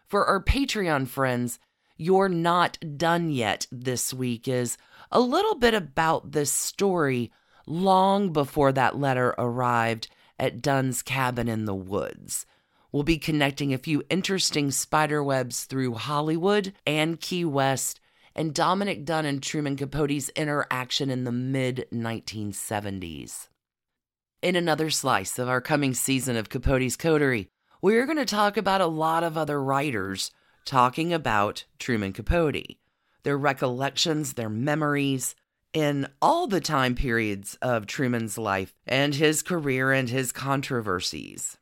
For 0.07 0.23
our 0.25 0.43
Patreon 0.43 1.07
friends, 1.07 1.57
You're 1.97 2.29
Not 2.29 2.77
Done 2.95 3.31
Yet 3.31 3.65
this 3.71 4.13
week 4.13 4.47
is 4.47 4.77
a 5.11 5.19
little 5.19 5.55
bit 5.55 5.73
about 5.73 6.33
this 6.33 6.53
story 6.53 7.31
long 7.65 8.31
before 8.31 8.71
that 8.73 8.99
letter 8.99 9.33
arrived 9.39 10.09
at 10.39 10.61
Dunne's 10.61 11.01
cabin 11.01 11.47
in 11.47 11.65
the 11.65 11.75
woods. 11.75 12.45
We'll 12.91 13.03
be 13.03 13.17
connecting 13.17 13.73
a 13.73 13.77
few 13.77 14.03
interesting 14.09 14.71
spiderwebs 14.71 15.65
through 15.65 15.95
Hollywood 15.95 16.73
and 16.85 17.19
Key 17.19 17.45
West 17.45 17.99
and 18.35 18.53
Dominick 18.53 19.03
Dunne 19.03 19.25
and 19.25 19.41
Truman 19.41 19.75
Capote's 19.75 20.29
interaction 20.29 21.09
in 21.09 21.23
the 21.23 21.31
mid 21.31 21.87
1970s. 21.91 23.47
In 24.41 24.55
another 24.55 24.89
slice 24.89 25.39
of 25.39 25.49
our 25.49 25.59
coming 25.59 25.93
season 25.93 26.37
of 26.37 26.49
Capote's 26.49 26.95
Coterie, 26.95 27.49
we're 27.81 28.05
going 28.05 28.17
to 28.17 28.25
talk 28.25 28.55
about 28.55 28.81
a 28.81 28.87
lot 28.87 29.23
of 29.23 29.37
other 29.37 29.61
writers 29.61 30.31
talking 30.63 31.11
about 31.11 31.65
Truman 31.79 32.13
Capote, 32.13 32.77
their 33.23 33.37
recollections, 33.37 34.33
their 34.33 34.49
memories, 34.49 35.35
in 35.73 36.07
all 36.21 36.47
the 36.47 36.61
time 36.61 36.95
periods 36.95 37.57
of 37.61 37.85
Truman's 37.85 38.37
life 38.37 38.73
and 38.85 39.15
his 39.15 39.41
career 39.41 39.91
and 39.91 40.09
his 40.09 40.31
controversies. 40.31 41.57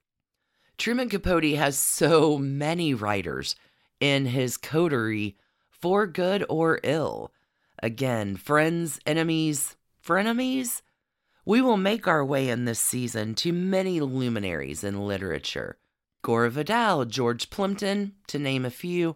Truman 0.78 1.10
Capote 1.10 1.56
has 1.56 1.78
so 1.78 2.38
many 2.38 2.94
writers 2.94 3.56
in 4.00 4.28
his 4.28 4.58
coterie 4.58 5.38
for 5.70 6.06
good 6.06 6.46
or 6.50 6.80
ill. 6.84 7.32
Again, 7.82 8.36
friends, 8.36 9.00
enemies, 9.06 9.76
frenemies, 10.06 10.82
we 11.46 11.62
will 11.62 11.78
make 11.78 12.08
our 12.08 12.26
way 12.26 12.50
in 12.50 12.66
this 12.66 12.80
season 12.80 13.36
to 13.36 13.54
many 13.54 14.00
luminaries 14.00 14.84
in 14.84 15.06
literature 15.08 15.78
Gore 16.24 16.50
Vidal, 16.50 17.06
George 17.06 17.52
Plimpton, 17.52 18.14
to 18.26 18.40
name 18.40 18.66
a 18.66 18.72
few. 18.72 19.16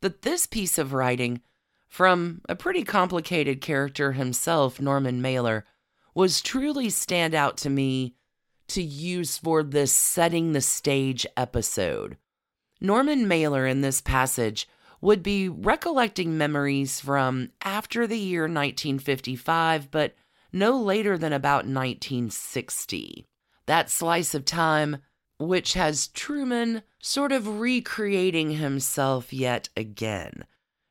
But 0.00 0.22
this 0.22 0.46
piece 0.46 0.78
of 0.78 0.94
writing, 0.94 1.42
from 1.96 2.42
a 2.46 2.54
pretty 2.54 2.84
complicated 2.84 3.62
character 3.62 4.12
himself, 4.12 4.78
Norman 4.78 5.22
Mailer, 5.22 5.64
was 6.14 6.42
truly 6.42 6.90
stand 6.90 7.34
out 7.34 7.56
to 7.56 7.70
me 7.70 8.14
to 8.68 8.82
use 8.82 9.38
for 9.38 9.62
this 9.62 9.94
setting 9.94 10.52
the 10.52 10.60
stage 10.60 11.26
episode. 11.38 12.18
Norman 12.82 13.26
Mailer 13.26 13.66
in 13.66 13.80
this 13.80 14.02
passage 14.02 14.68
would 15.00 15.22
be 15.22 15.48
recollecting 15.48 16.36
memories 16.36 17.00
from 17.00 17.48
after 17.62 18.06
the 18.06 18.18
year 18.18 18.42
1955, 18.42 19.90
but 19.90 20.14
no 20.52 20.78
later 20.78 21.16
than 21.16 21.32
about 21.32 21.64
1960. 21.64 23.24
That 23.64 23.88
slice 23.88 24.34
of 24.34 24.44
time, 24.44 24.98
which 25.38 25.72
has 25.72 26.08
Truman 26.08 26.82
sort 27.00 27.32
of 27.32 27.58
recreating 27.58 28.50
himself 28.50 29.32
yet 29.32 29.70
again. 29.74 30.44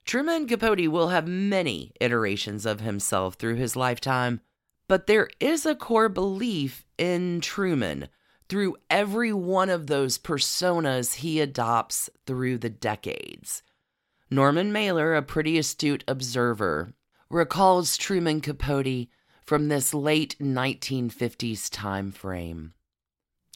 Truman 0.05 0.47
Capote 0.47 0.88
will 0.88 1.07
have 1.09 1.27
many 1.27 1.91
iterations 2.00 2.65
of 2.67 2.79
himself 2.79 3.35
through 3.35 3.55
his 3.55 3.75
lifetime, 3.75 4.39
but 4.88 5.07
there 5.07 5.29
is 5.39 5.65
a 5.65 5.74
core 5.74 6.09
belief 6.09 6.85
in 6.97 7.41
Truman 7.41 8.07
through 8.47 8.77
every 8.88 9.33
one 9.33 9.69
of 9.69 9.88
those 9.88 10.19
personas 10.19 11.15
he 11.15 11.41
adopts 11.41 12.09
through 12.27 12.59
the 12.59 12.69
decades. 12.69 13.63
Norman 14.29 14.71
Mailer, 14.71 15.15
a 15.15 15.24
pretty 15.24 15.57
astute 15.57 16.03
observer, 16.07 16.93
recalls 17.29 17.97
Truman 17.97 18.41
Capote 18.41 19.07
from 19.43 19.69
this 19.69 19.91
late 19.91 20.35
1950s 20.39 21.67
time 21.71 22.12
frame. 22.12 22.74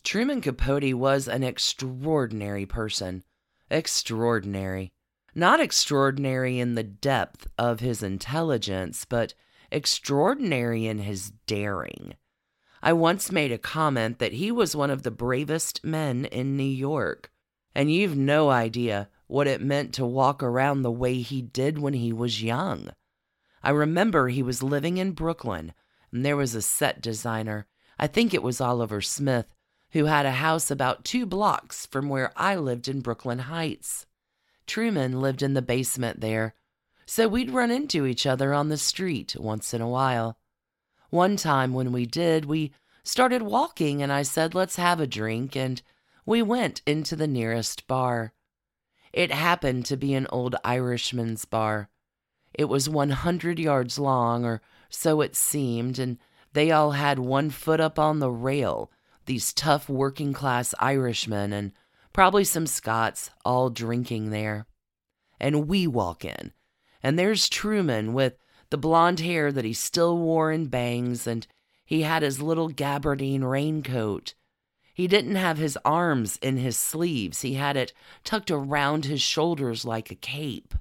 Truman 0.03 0.41
Capote 0.41 0.95
was 0.95 1.27
an 1.27 1.43
extraordinary 1.43 2.65
person. 2.65 3.23
Extraordinary. 3.69 4.91
Not 5.39 5.61
extraordinary 5.61 6.59
in 6.59 6.75
the 6.75 6.83
depth 6.83 7.47
of 7.57 7.79
his 7.79 8.03
intelligence, 8.03 9.05
but 9.05 9.35
extraordinary 9.71 10.85
in 10.85 10.97
his 10.97 11.31
daring. 11.47 12.15
I 12.83 12.91
once 12.91 13.31
made 13.31 13.53
a 13.53 13.57
comment 13.57 14.19
that 14.19 14.33
he 14.33 14.51
was 14.51 14.75
one 14.75 14.89
of 14.89 15.03
the 15.03 15.11
bravest 15.11 15.81
men 15.81 16.25
in 16.25 16.57
New 16.57 16.63
York, 16.65 17.31
and 17.73 17.89
you've 17.89 18.17
no 18.17 18.49
idea 18.49 19.07
what 19.27 19.47
it 19.47 19.61
meant 19.61 19.93
to 19.93 20.05
walk 20.05 20.43
around 20.43 20.81
the 20.81 20.91
way 20.91 21.21
he 21.21 21.41
did 21.41 21.79
when 21.79 21.93
he 21.93 22.11
was 22.11 22.43
young. 22.43 22.89
I 23.63 23.69
remember 23.69 24.27
he 24.27 24.43
was 24.43 24.61
living 24.61 24.97
in 24.97 25.13
Brooklyn, 25.13 25.71
and 26.11 26.25
there 26.25 26.35
was 26.35 26.53
a 26.53 26.61
set 26.61 27.01
designer, 27.01 27.65
I 27.97 28.07
think 28.07 28.33
it 28.33 28.43
was 28.43 28.59
Oliver 28.59 28.99
Smith, 28.99 29.53
who 29.91 30.03
had 30.03 30.25
a 30.25 30.31
house 30.31 30.69
about 30.69 31.05
two 31.05 31.25
blocks 31.25 31.85
from 31.85 32.09
where 32.09 32.33
I 32.35 32.57
lived 32.57 32.89
in 32.89 32.99
Brooklyn 32.99 33.39
Heights. 33.39 34.05
Truman 34.69 35.19
lived 35.19 35.41
in 35.41 35.55
the 35.55 35.61
basement 35.63 36.21
there, 36.21 36.53
so 37.07 37.27
we'd 37.27 37.49
run 37.49 37.71
into 37.71 38.05
each 38.05 38.27
other 38.27 38.53
on 38.53 38.69
the 38.69 38.77
street 38.77 39.35
once 39.37 39.73
in 39.73 39.81
a 39.81 39.89
while. 39.89 40.37
One 41.09 41.37
time 41.37 41.73
when 41.73 41.91
we 41.91 42.05
did, 42.05 42.45
we 42.45 42.71
started 43.03 43.41
walking, 43.41 44.03
and 44.03 44.13
I 44.13 44.21
said, 44.21 44.53
Let's 44.53 44.75
have 44.75 44.99
a 44.99 45.07
drink, 45.07 45.55
and 45.55 45.81
we 46.23 46.43
went 46.43 46.83
into 46.85 47.15
the 47.15 47.27
nearest 47.27 47.87
bar. 47.87 48.31
It 49.11 49.31
happened 49.31 49.87
to 49.87 49.97
be 49.97 50.13
an 50.13 50.27
old 50.29 50.55
Irishman's 50.63 51.45
bar. 51.45 51.89
It 52.53 52.65
was 52.65 52.87
100 52.87 53.57
yards 53.57 53.97
long, 53.97 54.45
or 54.45 54.61
so 54.87 55.21
it 55.21 55.35
seemed, 55.35 55.97
and 55.97 56.19
they 56.53 56.69
all 56.69 56.91
had 56.91 57.17
one 57.17 57.49
foot 57.49 57.79
up 57.79 57.97
on 57.97 58.19
the 58.19 58.31
rail, 58.31 58.91
these 59.25 59.51
tough 59.51 59.89
working 59.89 60.31
class 60.31 60.75
Irishmen 60.79 61.53
and 61.53 61.71
probably 62.19 62.43
some 62.43 62.67
Scots 62.67 63.29
all 63.45 63.69
drinking 63.69 64.29
there. 64.29 64.67
And 65.39 65.69
we 65.69 65.87
walk 65.87 66.25
in, 66.25 66.51
and 67.01 67.17
there's 67.17 67.47
Truman 67.47 68.11
with 68.11 68.37
the 68.71 68.77
blonde 68.77 69.21
hair 69.21 69.53
that 69.53 69.63
he 69.63 69.71
still 69.71 70.17
wore 70.17 70.51
in 70.51 70.65
bangs, 70.65 71.25
and 71.25 71.47
he 71.85 72.01
had 72.01 72.21
his 72.21 72.41
little 72.41 72.67
gabardine 72.67 73.45
raincoat. 73.45 74.33
He 74.93 75.07
didn't 75.07 75.37
have 75.37 75.59
his 75.59 75.77
arms 75.85 76.35
in 76.41 76.57
his 76.57 76.77
sleeves, 76.77 77.39
he 77.39 77.53
had 77.53 77.77
it 77.77 77.93
tucked 78.25 78.51
around 78.51 79.05
his 79.05 79.21
shoulders 79.21 79.85
like 79.85 80.11
a 80.11 80.15
cape. 80.15 80.73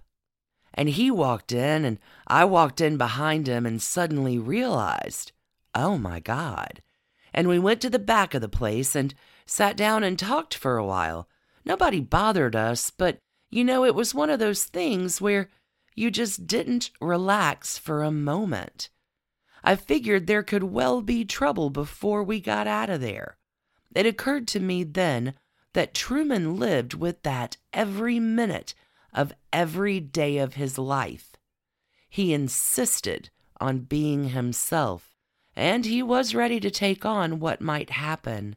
And 0.75 0.89
he 0.89 1.09
walked 1.09 1.53
in, 1.53 1.85
and 1.85 2.01
I 2.27 2.47
walked 2.47 2.81
in 2.81 2.97
behind 2.97 3.47
him 3.47 3.65
and 3.65 3.81
suddenly 3.81 4.41
realized, 4.41 5.31
oh 5.73 5.99
my 5.99 6.19
God. 6.19 6.83
And 7.33 7.47
we 7.47 7.61
went 7.61 7.81
to 7.83 7.91
the 7.91 8.01
back 8.01 8.35
of 8.35 8.41
the 8.41 8.49
place 8.49 8.97
and 8.97 9.15
sat 9.49 9.77
down 9.77 10.05
and 10.05 10.19
talked 10.19 10.55
for 10.55 10.77
a 10.77 10.85
while. 10.85 11.29
Nobody 11.65 12.01
bothered 12.01 12.55
us, 12.55 12.91
but 12.91 13.19
you 13.51 13.65
know, 13.65 13.85
it 13.85 13.95
was 13.95 14.15
one 14.15 14.31
of 14.31 14.39
those 14.39 14.65
things 14.65 15.21
where 15.21 15.49
you 15.95 16.11
just 16.11 16.47
didn't 16.47 16.91
relax 17.01 17.79
for 17.79 18.03
a 18.03 18.11
moment. 18.11 18.91
I 19.65 19.75
figured 19.75 20.27
there 20.27 20.43
could 20.43 20.63
well 20.63 21.03
be 21.03 21.25
trouble 21.25 21.71
before 21.71 22.23
we 22.23 22.41
got 22.41 22.67
out 22.67 22.91
of 22.91 23.01
there. 23.01 23.37
It 23.95 24.07
occurred 24.07 24.47
to 24.49 24.61
me 24.61 24.85
then 24.85 25.35
that 25.73 25.95
Truman 25.95 26.57
lived 26.57 26.95
with 26.95 27.23
that 27.23 27.57
every 27.73 28.21
minute 28.21 28.75
of 29.13 29.33
every 29.53 29.99
day 29.99 30.39
of 30.39 30.55
his 30.55 30.79
life. 30.79 31.37
He 32.09 32.33
insisted 32.33 33.31
on 33.61 33.81
being 33.81 34.31
himself, 34.31 35.13
and 35.57 35.85
he 35.85 36.03
was 36.03 36.35
ready 36.35 36.61
to 36.61 36.71
take 36.71 37.05
on 37.05 37.41
what 37.41 37.61
might 37.61 37.91
happen. 37.91 38.57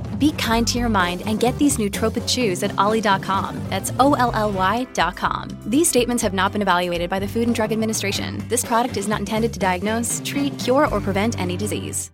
Be 0.21 0.31
kind 0.33 0.67
to 0.67 0.77
your 0.77 0.87
mind 0.87 1.23
and 1.25 1.39
get 1.39 1.57
these 1.57 1.77
nootropic 1.77 2.29
chews 2.29 2.61
at 2.61 2.77
olly.com. 2.77 3.59
That's 3.71 3.91
O 3.99 4.13
L 4.13 4.31
L 4.35 4.51
Y.com. 4.51 5.49
These 5.65 5.89
statements 5.89 6.21
have 6.21 6.33
not 6.33 6.51
been 6.51 6.61
evaluated 6.61 7.09
by 7.09 7.17
the 7.17 7.27
Food 7.27 7.47
and 7.47 7.55
Drug 7.55 7.71
Administration. 7.71 8.43
This 8.47 8.63
product 8.63 8.97
is 8.97 9.07
not 9.07 9.19
intended 9.19 9.51
to 9.53 9.59
diagnose, 9.59 10.21
treat, 10.23 10.59
cure, 10.59 10.87
or 10.89 11.01
prevent 11.01 11.39
any 11.39 11.57
disease. 11.57 12.11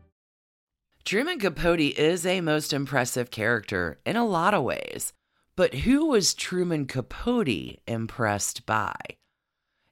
Truman 1.03 1.37
Capote 1.37 1.97
is 1.97 2.25
a 2.25 2.39
most 2.39 2.71
impressive 2.71 3.29
character 3.29 3.99
in 4.05 4.15
a 4.15 4.25
lot 4.25 4.53
of 4.53 4.63
ways, 4.63 5.11
but 5.57 5.73
who 5.73 6.05
was 6.05 6.33
Truman 6.33 6.85
Capote 6.85 7.79
impressed 7.87 8.65
by? 8.65 8.95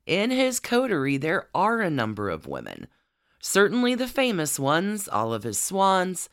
In 0.06 0.32
his 0.32 0.62
coterie, 0.62 1.18
there 1.18 1.50
are 1.54 1.82
a 1.82 1.90
number 1.90 2.30
of 2.30 2.48
women. 2.48 2.88
Certainly 3.42 3.96
the 3.96 4.08
famous 4.08 4.58
ones, 4.58 5.10
all 5.10 5.34
of 5.34 5.44
his 5.44 5.60
swans, 5.60 6.30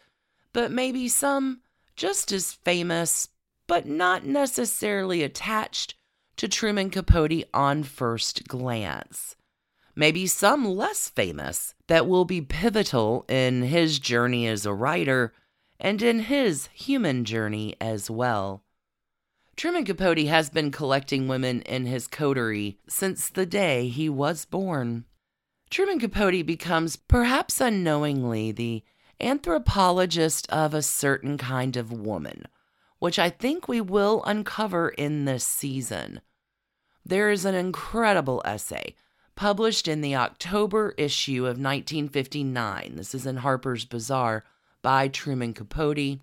but 0.53 0.71
maybe 0.71 1.09
some 1.09 1.61
just 1.97 2.33
as 2.33 2.53
famous, 2.53 3.29
but 3.67 3.87
not 3.87 4.25
necessarily 4.25 5.23
attached 5.23 5.95
to 6.37 6.49
Truman 6.49 6.91
Capote 6.91 7.45
on 7.53 7.83
first 7.83 8.49
glance 8.49 9.37
maybe 9.95 10.27
some 10.27 10.65
less 10.65 11.09
famous, 11.09 11.75
that 11.87 12.07
will 12.07 12.25
be 12.25 12.41
pivotal 12.41 13.25
in 13.29 13.63
his 13.63 13.99
journey 13.99 14.47
as 14.47 14.65
a 14.65 14.75
writer 14.75 15.33
and 15.79 16.01
in 16.03 16.21
his 16.21 16.69
human 16.73 17.25
journey 17.25 17.75
as 17.81 18.11
well. 18.11 18.63
Truman 19.57 19.85
Capote 19.85 20.27
has 20.27 20.49
been 20.49 20.71
collecting 20.71 21.29
women 21.29 21.61
in 21.63 21.85
his 21.87 22.07
coterie 22.07 22.79
since 22.89 23.29
the 23.29 23.45
day 23.45 23.89
he 23.89 24.09
was 24.09 24.45
born. 24.45 25.05
Truman 25.69 25.99
Capote 25.99 26.47
becomes, 26.47 26.97
perhaps 26.97 27.61
unknowingly, 27.61 28.53
the 28.53 28.83
anthropologist 29.21 30.51
of 30.51 30.75
a 30.75 30.83
certain 30.83 31.39
kind 31.39 31.77
of 31.77 31.93
woman, 31.93 32.47
which 32.99 33.19
I 33.19 33.31
think 33.31 33.69
we 33.69 33.81
will 33.81 34.23
uncover 34.25 34.89
in 34.91 35.25
this 35.25 35.45
season. 35.45 36.21
There 37.05 37.31
is 37.31 37.45
an 37.45 37.55
incredible 37.55 38.43
essay 38.45 38.95
published 39.35 39.89
in 39.89 40.01
the 40.01 40.15
October 40.15 40.95
issue 40.97 41.45
of 41.45 41.59
1959. 41.59 42.97
This 42.97 43.15
is 43.15 43.27
in 43.27 43.39
Harper's 43.39 43.85
Bazaar 43.85 44.45
by 44.83 45.09
Truman 45.09 45.55
Capote. 45.55 46.21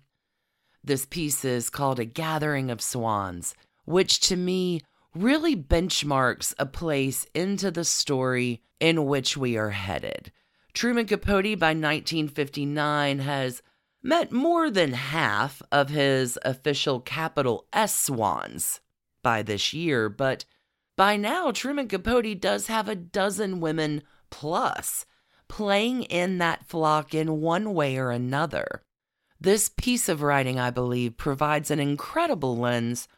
This 0.82 1.06
piece 1.06 1.44
is 1.44 1.70
called 1.70 1.98
A 1.98 2.04
Gathering 2.04 2.70
of 2.70 2.80
Swans, 2.80 3.54
which 3.84 4.20
to 4.20 4.36
me 4.36 4.80
really 5.14 5.56
benchmarks 5.56 6.54
a 6.58 6.66
place 6.66 7.26
into 7.34 7.70
the 7.70 7.84
story 7.84 8.62
in 8.78 9.06
which 9.06 9.36
we 9.36 9.56
are 9.56 9.70
headed. 9.70 10.32
Truman 10.72 11.06
Capote 11.06 11.58
by 11.58 11.70
1959 11.70 13.18
has 13.20 13.62
met 14.02 14.32
more 14.32 14.70
than 14.70 14.92
half 14.92 15.60
of 15.70 15.90
his 15.90 16.38
official 16.44 17.00
capital 17.00 17.66
S 17.72 17.94
swans 17.94 18.80
by 19.22 19.42
this 19.42 19.72
year, 19.72 20.08
but 20.08 20.44
by 20.96 21.16
now, 21.16 21.50
Truman 21.50 21.88
Capote 21.88 22.40
does 22.40 22.66
have 22.66 22.88
a 22.88 22.94
dozen 22.94 23.60
women 23.60 24.02
plus 24.28 25.06
playing 25.48 26.04
in 26.04 26.38
that 26.38 26.66
flock 26.66 27.14
in 27.14 27.40
one 27.40 27.74
way 27.74 27.96
or 27.96 28.10
another. 28.10 28.82
This 29.40 29.68
piece 29.70 30.08
of 30.08 30.22
writing, 30.22 30.60
I 30.60 30.70
believe, 30.70 31.16
provides 31.16 31.70
an 31.70 31.80
incredible 31.80 32.56
lens 32.56 33.08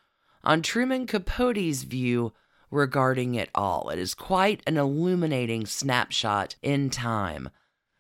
on 0.44 0.62
Truman 0.62 1.06
Capote's 1.06 1.82
view 1.82 2.32
regarding 2.72 3.36
it 3.36 3.50
all. 3.54 3.90
It 3.90 3.98
is 3.98 4.14
quite 4.14 4.62
an 4.66 4.76
illuminating 4.76 5.66
snapshot 5.66 6.56
in 6.62 6.90
time. 6.90 7.50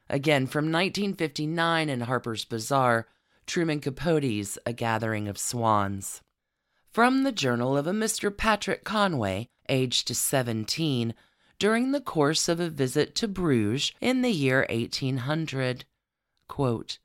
Again, 0.08 0.46
from 0.46 0.64
1959 0.64 1.88
in 1.88 2.00
Harper's 2.00 2.44
Bazaar, 2.44 3.06
Truman 3.46 3.80
Capote's 3.80 4.58
A 4.66 4.72
Gathering 4.72 5.28
of 5.28 5.38
Swans. 5.38 6.22
From 6.90 7.22
the 7.22 7.32
journal 7.32 7.76
of 7.76 7.86
a 7.86 7.92
Mr. 7.92 8.36
Patrick 8.36 8.82
Conway, 8.82 9.48
aged 9.68 10.14
17, 10.14 11.14
during 11.58 11.92
the 11.92 12.00
course 12.00 12.48
of 12.48 12.58
a 12.58 12.68
visit 12.68 13.14
to 13.14 13.28
Bruges 13.28 13.92
in 14.00 14.22
the 14.22 14.32
year 14.32 14.66
1800. 14.68 15.84
Quote, 16.48 16.98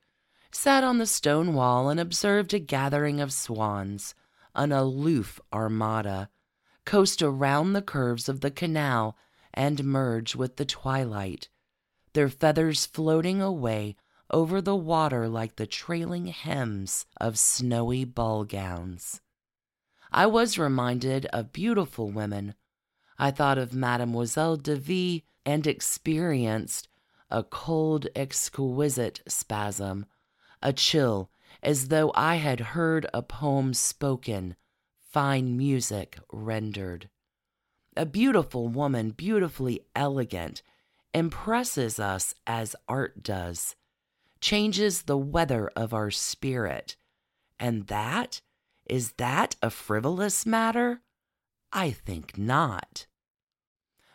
sat 0.51 0.84
on 0.84 0.97
the 0.97 1.06
stone 1.06 1.53
wall 1.53 1.89
and 1.89 1.99
observed 1.99 2.53
a 2.53 2.60
gathering 2.60 3.21
of 3.21 3.32
swans, 3.32 4.15
an 4.56 4.71
aloof 4.71 5.39
armada, 5.53 6.30
coast 6.88 7.21
around 7.21 7.73
the 7.73 7.82
curves 7.82 8.30
of 8.30 8.39
the 8.39 8.50
canal 8.50 9.17
and 9.54 9.84
merge 9.84 10.36
with 10.36 10.56
the 10.56 10.65
twilight, 10.65 11.50
their 12.13 12.30
feathers 12.30 12.86
floating 12.86 13.41
away 13.41 13.95
over 14.32 14.62
the 14.62 14.76
water 14.76 15.28
like 15.28 15.58
the 15.58 15.67
trailing 15.67 16.28
hems 16.28 17.06
of 17.19 17.38
snowy 17.38 18.06
ball 18.06 18.45
gowns. 18.45 19.21
I 20.13 20.28
was 20.28 20.58
reminded 20.58 21.26
of 21.28 21.52
beautiful 21.52 22.10
women. 22.10 22.56
I 23.19 23.32
thought 23.32 23.58
of 23.58 23.73
Mademoiselle 23.73 24.56
de 24.56 24.78
V 24.78 25.26
and 25.45 25.67
experienced 25.67 26.88
a 27.30 27.43
cold, 27.43 28.08
exquisite 28.15 29.21
spasm, 29.28 30.06
a 30.63 30.71
chill, 30.71 31.30
as 31.62 31.89
though 31.89 32.13
I 32.15 32.36
had 32.36 32.60
heard 32.60 33.06
a 33.13 33.21
poem 33.21 33.73
spoken, 33.73 34.56
fine 35.10 35.58
music 35.58 36.17
rendered. 36.32 37.10
A 37.96 38.06
beautiful 38.06 38.67
woman, 38.67 39.12
beautifully 39.12 39.82
elegant, 39.96 40.62
impresses 41.13 42.00
us 42.00 42.36
as 42.46 42.76
art 42.88 43.24
does, 43.24 43.76
changes 44.39 45.04
the 45.04 45.17
weather 45.17 45.70
of 45.76 45.93
our 45.93 46.12
spirit. 46.12 46.96
And 47.60 47.88
that 47.88 48.41
is 48.86 49.13
that 49.13 49.56
a 49.62 49.70
frivolous 49.70 50.46
matter? 50.46 51.02
I 51.74 51.91
think 51.91 52.38
not. 52.38 53.06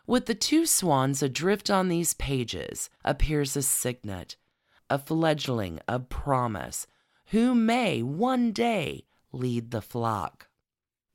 With 0.06 0.26
the 0.26 0.34
two 0.34 0.66
swans 0.66 1.22
adrift 1.22 1.70
on 1.70 1.88
these 1.88 2.14
pages 2.14 2.88
appears 3.04 3.56
a 3.56 3.62
cygnet, 3.62 4.36
a 4.88 4.98
fledgling 4.98 5.80
of 5.86 6.08
promise, 6.08 6.86
who 7.26 7.54
may 7.54 8.02
one 8.02 8.52
day 8.52 9.04
lead 9.32 9.70
the 9.70 9.82
flock. 9.82 10.48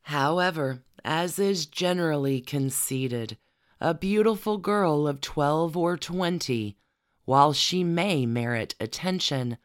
However, 0.07 0.83
as 1.03 1.37
is 1.37 1.65
generally 1.65 2.39
conceded, 2.39 3.37
a 3.81 3.93
beautiful 3.93 4.57
girl 4.57 5.05
of 5.05 5.19
12 5.19 5.75
or 5.75 5.97
20, 5.97 6.77
while 7.25 7.51
she 7.51 7.83
may 7.83 8.25
merit 8.25 8.73
attention, 8.79 9.57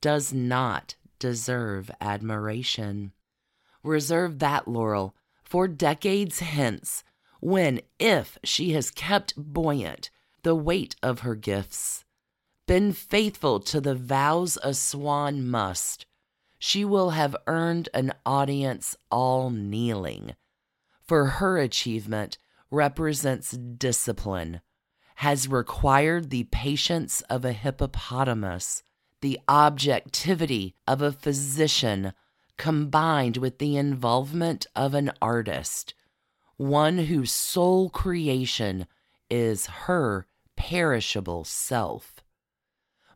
does 0.00 0.32
not 0.32 0.94
deserve 1.18 1.90
admiration. 2.00 3.10
Reserve 3.82 4.38
that 4.38 4.68
laurel 4.68 5.16
for 5.42 5.66
decades 5.66 6.38
hence, 6.38 7.02
when, 7.40 7.80
if 7.98 8.38
she 8.44 8.74
has 8.74 8.92
kept 8.92 9.34
buoyant 9.36 10.10
the 10.44 10.54
weight 10.54 10.94
of 11.02 11.20
her 11.20 11.34
gifts, 11.34 12.04
been 12.68 12.92
faithful 12.92 13.58
to 13.58 13.80
the 13.80 13.96
vows 13.96 14.58
a 14.62 14.74
swan 14.74 15.44
must, 15.44 16.06
she 16.58 16.84
will 16.84 17.10
have 17.10 17.36
earned 17.46 17.88
an 17.94 18.12
audience 18.26 18.96
all 19.10 19.50
kneeling. 19.50 20.34
For 21.06 21.26
her 21.26 21.58
achievement 21.58 22.38
represents 22.70 23.52
discipline, 23.52 24.60
has 25.16 25.48
required 25.48 26.30
the 26.30 26.44
patience 26.44 27.22
of 27.22 27.44
a 27.44 27.52
hippopotamus, 27.52 28.82
the 29.20 29.40
objectivity 29.48 30.74
of 30.86 31.02
a 31.02 31.12
physician, 31.12 32.12
combined 32.56 33.36
with 33.36 33.58
the 33.58 33.76
involvement 33.76 34.66
of 34.76 34.94
an 34.94 35.12
artist, 35.22 35.94
one 36.56 36.98
whose 36.98 37.32
sole 37.32 37.88
creation 37.88 38.86
is 39.30 39.66
her 39.66 40.26
perishable 40.56 41.44
self. 41.44 42.22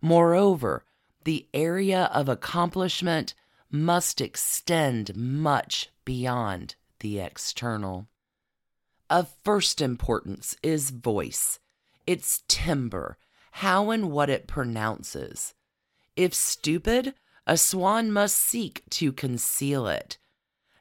Moreover, 0.01 0.85
the 1.25 1.47
area 1.53 2.11
of 2.13 2.29
accomplishment 2.29 3.35
must 3.71 4.21
extend 4.21 5.17
much 5.17 5.91
beyond 6.05 6.75
the 7.01 7.19
external. 7.19 8.07
Of 9.09 9.35
first 9.45 9.81
importance 9.81 10.57
is 10.63 10.91
voice, 10.91 11.59
its 12.07 12.43
timbre, 12.49 13.17
how 13.53 13.91
and 13.91 14.11
what 14.11 14.31
it 14.31 14.47
pronounces. 14.47 15.55
If 16.17 16.35
stupid, 16.35 17.15
a 17.47 17.57
swan 17.57 18.13
must 18.13 18.37
seek 18.37 18.83
to 18.91 19.13
conceal 19.13 19.87
it. 19.87 20.19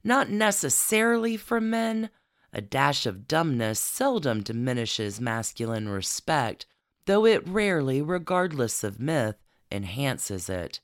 Not 0.03 0.29
necessarily 0.29 1.37
from 1.37 1.69
men, 1.69 2.09
a 2.53 2.61
dash 2.61 3.05
of 3.05 3.27
dumbness 3.27 3.79
seldom 3.79 4.43
diminishes 4.43 5.21
masculine 5.21 5.89
respect, 5.89 6.65
though 7.05 7.25
it 7.25 7.47
rarely, 7.47 8.01
regardless 8.01 8.83
of 8.83 8.99
myth, 8.99 9.40
enhances 9.71 10.49
it. 10.49 10.79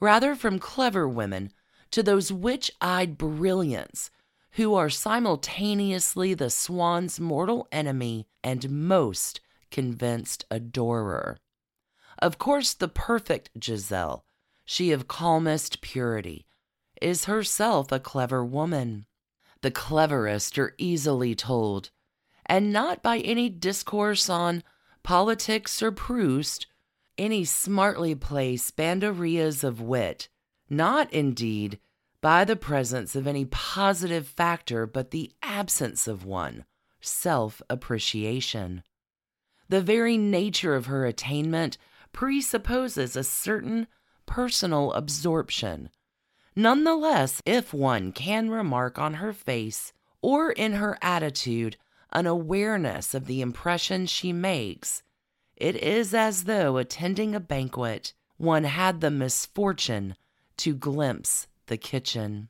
Rather 0.00 0.34
from 0.34 0.58
clever 0.58 1.08
women 1.08 1.52
to 1.90 2.02
those 2.02 2.32
witch 2.32 2.70
eyed 2.80 3.18
brilliants 3.18 4.10
who 4.52 4.74
are 4.74 4.90
simultaneously 4.90 6.34
the 6.34 6.50
swan's 6.50 7.20
mortal 7.20 7.68
enemy 7.70 8.26
and 8.42 8.70
most 8.70 9.40
convinced 9.70 10.44
adorer. 10.50 11.38
Of 12.18 12.38
course, 12.38 12.74
the 12.74 12.88
perfect 12.88 13.50
Giselle, 13.62 14.24
she 14.64 14.90
of 14.90 15.08
calmest 15.08 15.80
purity, 15.80 16.46
is 17.00 17.26
herself 17.26 17.92
a 17.92 18.00
clever 18.00 18.44
woman. 18.44 19.06
The 19.62 19.70
cleverest 19.70 20.58
are 20.58 20.74
easily 20.78 21.34
told, 21.34 21.90
and 22.46 22.72
not 22.72 23.02
by 23.02 23.18
any 23.18 23.48
discourse 23.48 24.28
on 24.28 24.62
politics 25.02 25.82
or 25.82 25.92
Proust, 25.92 26.66
any 27.18 27.44
smartly 27.44 28.14
placed 28.14 28.76
banderillas 28.76 29.64
of 29.64 29.80
wit, 29.80 30.28
not 30.70 31.12
indeed 31.12 31.78
by 32.20 32.44
the 32.44 32.56
presence 32.56 33.14
of 33.14 33.26
any 33.26 33.44
positive 33.44 34.26
factor, 34.26 34.86
but 34.86 35.10
the 35.10 35.32
absence 35.42 36.08
of 36.08 36.24
one 36.24 36.64
self 37.00 37.62
appreciation. 37.68 38.82
The 39.68 39.80
very 39.80 40.16
nature 40.16 40.74
of 40.74 40.86
her 40.86 41.04
attainment 41.06 41.76
presupposes 42.12 43.16
a 43.16 43.24
certain 43.24 43.86
personal 44.26 44.92
absorption. 44.92 45.90
Nonetheless, 46.56 47.40
if 47.46 47.72
one 47.72 48.12
can 48.12 48.50
remark 48.50 48.98
on 48.98 49.14
her 49.14 49.32
face 49.32 49.92
or 50.20 50.50
in 50.50 50.74
her 50.74 50.98
attitude 51.00 51.76
an 52.12 52.26
awareness 52.26 53.14
of 53.14 53.26
the 53.26 53.40
impression 53.40 54.06
she 54.06 54.32
makes, 54.32 55.02
it 55.58 55.76
is 55.76 56.14
as 56.14 56.44
though 56.44 56.76
attending 56.76 57.34
a 57.34 57.40
banquet, 57.40 58.12
one 58.36 58.64
had 58.64 59.00
the 59.00 59.10
misfortune 59.10 60.14
to 60.56 60.74
glimpse 60.74 61.48
the 61.66 61.76
kitchen. 61.76 62.48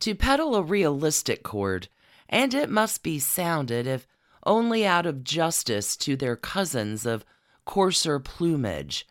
To 0.00 0.14
peddle 0.14 0.56
a 0.56 0.62
realistic 0.62 1.42
chord, 1.42 1.88
and 2.28 2.52
it 2.52 2.68
must 2.68 3.02
be 3.02 3.18
sounded 3.18 3.86
if 3.86 4.06
only 4.44 4.84
out 4.84 5.06
of 5.06 5.24
justice 5.24 5.96
to 5.98 6.16
their 6.16 6.36
cousins 6.36 7.06
of 7.06 7.24
coarser 7.64 8.18
plumage. 8.18 9.06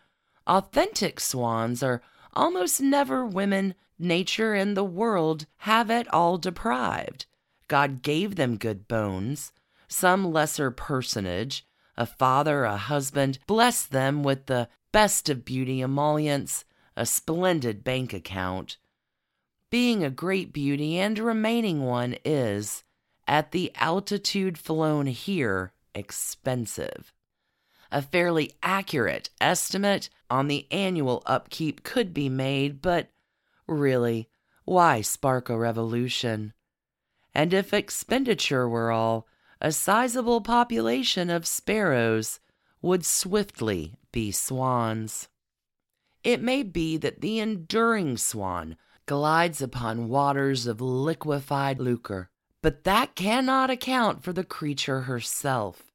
Authentic 0.45 1.19
swans 1.19 1.81
are 1.81 2.01
almost 2.33 2.81
never 2.81 3.25
women 3.25 3.75
nature 3.97 4.53
and 4.53 4.75
the 4.75 4.83
world 4.83 5.45
have 5.59 5.89
at 5.89 6.13
all 6.13 6.37
deprived. 6.37 7.25
God 7.67 8.01
gave 8.01 8.35
them 8.35 8.57
good 8.57 8.87
bones, 8.87 9.51
some 9.87 10.31
lesser 10.31 10.69
personage, 10.69 11.65
a 11.97 12.05
father, 12.05 12.63
a 12.65 12.77
husband, 12.77 13.39
bless 13.47 13.83
them 13.85 14.23
with 14.23 14.45
the 14.45 14.67
best 14.91 15.29
of 15.29 15.45
beauty 15.45 15.81
emollients, 15.81 16.65
a 16.95 17.05
splendid 17.05 17.83
bank 17.83 18.13
account. 18.13 18.77
Being 19.69 20.03
a 20.03 20.09
great 20.09 20.53
beauty 20.53 20.97
and 20.97 21.19
remaining 21.19 21.83
one 21.83 22.15
is, 22.23 22.83
at 23.27 23.51
the 23.51 23.71
altitude 23.75 24.57
flown 24.57 25.07
here, 25.07 25.73
expensive. 25.93 27.11
A 27.91 28.01
fairly 28.01 28.53
accurate 28.61 29.29
estimate 29.39 30.09
on 30.29 30.47
the 30.47 30.67
annual 30.71 31.23
upkeep 31.25 31.83
could 31.83 32.13
be 32.13 32.29
made, 32.29 32.81
but 32.81 33.09
really, 33.67 34.29
why 34.65 35.01
spark 35.01 35.49
a 35.49 35.57
revolution? 35.57 36.53
And 37.33 37.53
if 37.53 37.73
expenditure 37.73 38.67
were 38.67 38.91
all, 38.91 39.27
a 39.61 39.71
sizable 39.71 40.41
population 40.41 41.29
of 41.29 41.47
sparrows 41.47 42.39
would 42.81 43.05
swiftly 43.05 43.95
be 44.11 44.31
swans. 44.31 45.27
It 46.23 46.41
may 46.41 46.63
be 46.63 46.97
that 46.97 47.21
the 47.21 47.39
enduring 47.39 48.17
swan 48.17 48.77
glides 49.05 49.61
upon 49.61 50.09
waters 50.09 50.67
of 50.67 50.81
liquefied 50.81 51.79
lucre, 51.79 52.29
but 52.61 52.83
that 52.83 53.15
cannot 53.15 53.69
account 53.69 54.23
for 54.23 54.33
the 54.33 54.43
creature 54.43 55.01
herself. 55.01 55.91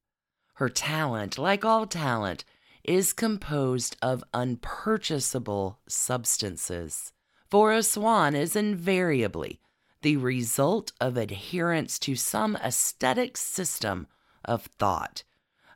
Her 0.55 0.69
talent, 0.69 1.39
like 1.39 1.65
all 1.65 1.87
talent, 1.87 2.45
is 2.85 3.13
composed 3.13 3.97
of 4.01 4.25
unpurchasable 4.33 5.79
substances, 5.89 7.13
for 7.49 7.73
a 7.73 7.83
swan 7.83 8.35
is 8.35 8.57
invariably 8.57 9.60
the 10.03 10.17
result 10.17 10.93
of 11.01 11.17
adherence 11.17 11.99
to 11.99 12.15
some 12.15 12.57
aesthetic 12.57 13.37
system 13.37 14.07
of 14.45 14.63
thought, 14.63 15.23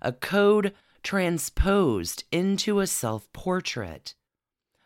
a 0.00 0.12
code 0.12 0.74
transposed 1.02 2.24
into 2.32 2.80
a 2.80 2.87
self 2.87 3.30
portrait. 3.32 4.14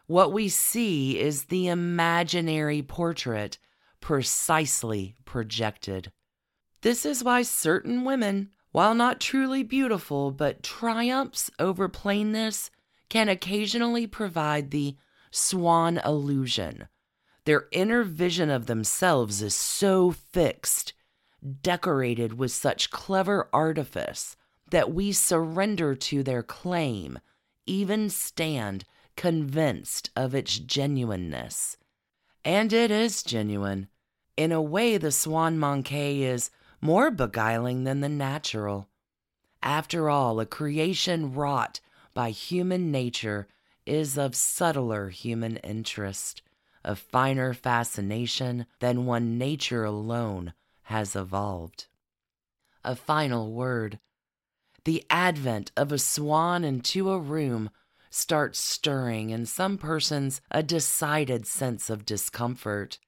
What 0.07 0.33
we 0.33 0.49
see 0.49 1.19
is 1.19 1.45
the 1.45 1.69
imaginary 1.69 2.83
portrait 2.83 3.59
precisely 4.01 5.15
projected. 5.25 6.13
This 6.81 7.05
is 7.05 7.23
why 7.23 7.43
certain 7.43 8.05
women, 8.05 8.51
while 8.73 8.95
not 8.95 9.21
truly 9.21 9.63
beautiful 9.63 10.31
but 10.31 10.63
triumphs 10.63 11.51
over 11.59 11.89
plainness, 11.89 12.71
can 13.09 13.29
occasionally 13.29 14.07
provide 14.07 14.71
the 14.71 14.97
swan 15.31 15.99
illusion 16.05 16.89
their 17.49 17.65
inner 17.73 18.03
vision 18.03 18.51
of 18.51 18.67
themselves 18.67 19.41
is 19.41 19.55
so 19.55 20.11
fixed, 20.11 20.93
decorated 21.63 22.35
with 22.35 22.53
such 22.53 22.91
clever 22.91 23.49
artifice, 23.55 24.37
that 24.71 24.93
we 24.93 25.13
surrender 25.13 25.95
to 25.95 26.23
their 26.23 26.43
claim, 26.43 27.19
even 27.65 28.11
stand 28.11 28.85
convinced 29.17 30.11
of 30.15 30.35
its 30.35 30.59
genuineness. 30.59 31.79
And 32.45 32.71
it 32.71 32.91
is 32.91 33.23
genuine. 33.23 33.89
In 34.37 34.53
a 34.53 34.61
way, 34.61 34.99
the 34.99 35.11
swan 35.11 35.57
manqué 35.57 36.21
is 36.21 36.51
more 36.83 37.11
beguiling 37.11 37.85
than 37.85 38.03
the 38.03 38.11
natural. 38.11 38.91
After 39.63 40.11
all, 40.11 40.39
a 40.39 40.45
creation 40.45 41.33
wrought 41.33 41.81
by 42.13 42.29
human 42.29 42.93
nature 42.93 43.49
is 43.87 44.19
of 44.19 44.35
subtler 44.35 45.09
human 45.09 45.57
interest 45.57 46.43
of 46.89 46.99
finer 46.99 47.53
fascination 47.53 48.65
than 48.81 49.05
one 49.05 49.37
nature 49.37 49.85
alone 49.85 50.55
has 50.85 51.15
evolved. 51.15 51.87
A 52.83 52.97
final 52.97 53.53
word. 53.53 53.99
The 54.85 55.05
advent 55.11 55.71
of 55.77 55.93
a 55.93 55.99
swan 55.99 56.65
into 56.65 57.11
a 57.11 57.19
room 57.19 57.69
starts 58.09 58.59
stirring 58.59 59.29
in 59.29 59.45
some 59.45 59.77
persons 59.77 60.41
a 60.51 60.63
decided 60.63 61.47
sense 61.47 61.91
of 61.91 62.07
discomfort. 62.07 62.99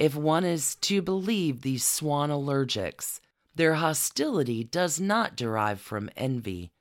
if 0.00 0.14
one 0.14 0.44
is 0.44 0.76
to 0.76 1.02
believe 1.02 1.60
these 1.60 1.84
swan 1.84 2.30
allergics. 2.30 3.20
Their 3.54 3.74
hostility 3.74 4.64
does 4.64 4.98
not 4.98 5.36
derive 5.36 5.80
from 5.80 6.08
envy, 6.16 6.72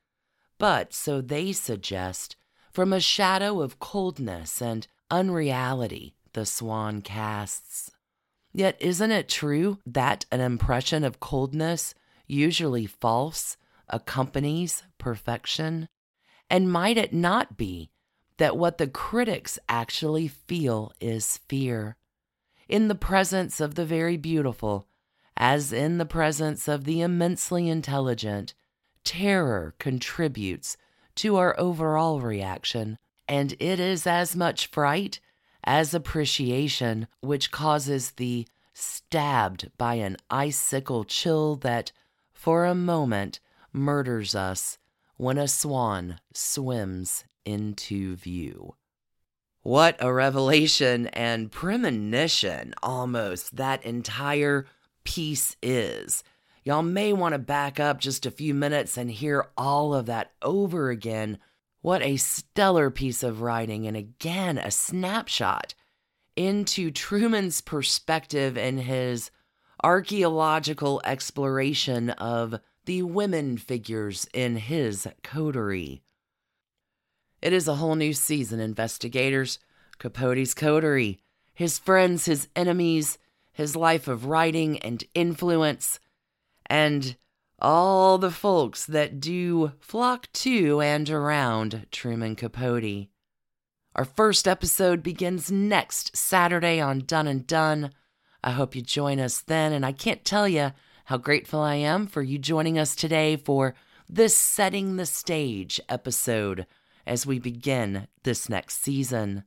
but, 0.58 0.94
so 0.94 1.20
they 1.20 1.52
suggest, 1.52 2.38
from 2.72 2.94
a 2.94 3.02
shadow 3.02 3.62
of 3.62 3.80
coldness 3.80 4.62
and 4.62 4.88
unreality 5.12 6.16
the 6.34 6.46
swan 6.46 7.02
casts. 7.02 7.92
Yet, 8.52 8.78
isn't 8.80 9.12
it 9.12 9.30
true 9.30 9.80
that 9.86 10.26
an 10.32 10.42
impression 10.42 11.04
of 11.04 11.20
coldness, 11.20 11.94
usually 12.28 12.86
false, 12.86 13.58
accompanies 13.88 14.84
perfection? 14.98 15.88
And 16.50 16.72
might 16.72 16.98
it 16.98 17.14
not 17.14 17.58
be 17.58 17.92
that 18.38 18.58
what 18.58 18.78
the 18.78 18.88
critics 18.88 19.60
actually 19.68 20.28
feel 20.28 20.92
is 21.00 21.38
fear? 21.48 21.98
In 22.68 22.88
the 22.88 22.96
presence 22.96 23.60
of 23.60 23.76
the 23.76 23.86
very 23.86 24.18
beautiful, 24.18 24.88
as 25.38 25.72
in 25.72 25.98
the 25.98 26.06
presence 26.06 26.68
of 26.68 26.84
the 26.84 27.02
immensely 27.02 27.70
intelligent, 27.70 28.54
terror 29.04 29.74
contributes 29.80 30.78
to 31.16 31.36
our 31.36 31.60
overall 31.60 32.22
reaction, 32.22 32.98
and 33.30 33.54
it 33.60 33.80
is 33.80 34.08
as 34.08 34.36
much 34.36 34.68
fright 34.68 35.20
as 35.64 35.94
appreciation 35.94 37.08
which 37.22 37.52
causes 37.52 38.12
the 38.12 38.48
stabbed 38.74 39.70
by 39.78 39.96
an 39.96 40.18
icicle 40.30 41.04
chill 41.04 41.56
that, 41.58 41.92
for 42.34 42.66
a 42.66 42.74
moment, 42.74 43.40
murders 43.72 44.34
us 44.34 44.78
when 45.18 45.38
a 45.38 45.48
swan 45.48 46.20
swims 46.34 47.24
into 47.46 48.16
view. 48.16 48.74
What 49.62 49.98
a 50.00 50.12
revelation 50.12 51.08
and 51.08 51.52
premonition 51.52 52.74
almost 52.82 53.58
that 53.58 53.84
entire 53.86 54.66
piece 55.04 55.56
is. 55.62 56.24
Y'all 56.64 56.82
may 56.82 57.14
want 57.14 57.34
to 57.34 57.40
back 57.40 57.80
up 57.80 58.00
just 58.00 58.26
a 58.26 58.32
few 58.32 58.54
minutes 58.54 58.98
and 58.98 59.12
hear 59.12 59.50
all 59.58 59.94
of 59.94 60.06
that 60.06 60.32
over 60.42 60.90
again. 60.90 61.38
What 61.82 62.02
a 62.02 62.18
stellar 62.18 62.90
piece 62.90 63.24
of 63.24 63.42
writing, 63.42 63.88
and 63.88 63.96
again, 63.96 64.58
a 64.58 64.70
snapshot 64.70 65.76
into 66.36 66.92
Truman's 66.92 67.62
perspective 67.62 68.58
and 68.58 68.82
his 68.82 69.32
archaeological 69.84 71.02
exploration 71.06 72.10
of 72.12 72.60
the 72.86 73.04
women 73.04 73.58
figures 73.58 74.28
in 74.34 74.58
his 74.58 75.08
coterie. 75.24 76.02
It 77.42 77.54
is 77.54 77.68
a 77.68 77.76
whole 77.76 77.96
new 77.96 78.14
season, 78.14 78.60
investigators. 78.60 79.60
Capote's 80.00 80.54
coterie, 80.54 81.20
his 81.54 81.78
friends, 81.78 82.26
his 82.26 82.48
enemies, 82.56 83.18
his 83.52 83.76
life 83.76 84.08
of 84.08 84.26
writing 84.26 84.80
and 84.80 85.04
influence, 85.14 86.00
and 86.66 87.16
all 87.62 88.18
the 88.18 88.32
folks 88.32 88.86
that 88.86 89.20
do 89.20 89.72
flock 89.80 90.32
to 90.34 90.82
and 90.82 91.10
around 91.10 91.88
Truman 91.92 92.36
Capote. 92.36 93.08
Our 93.96 94.06
first 94.06 94.48
episode 94.48 95.04
begins 95.04 95.52
next 95.52 96.16
Saturday 96.16 96.80
on 96.80 97.00
Done 97.00 97.28
and 97.28 97.46
Dunne. 97.46 97.92
I 98.44 98.52
hope 98.52 98.76
you 98.76 98.82
join 98.82 99.20
us 99.20 99.42
then, 99.42 99.74
and 99.74 99.86
I 99.86 99.92
can't 99.92 100.24
tell 100.24 100.48
you 100.48 100.72
how 101.06 101.18
grateful 101.18 101.60
I 101.60 101.76
am 101.76 102.08
for 102.08 102.22
you 102.22 102.38
joining 102.38 102.80
us 102.80 102.96
today 102.96 103.36
for 103.36 103.76
this 104.08 104.38
Setting 104.38 104.96
the 104.96 105.06
Stage 105.06 105.82
episode 105.90 106.66
as 107.06 107.26
we 107.26 107.40
begin 107.40 108.08
this 108.24 108.48
next 108.48 108.82
season. 108.82 109.44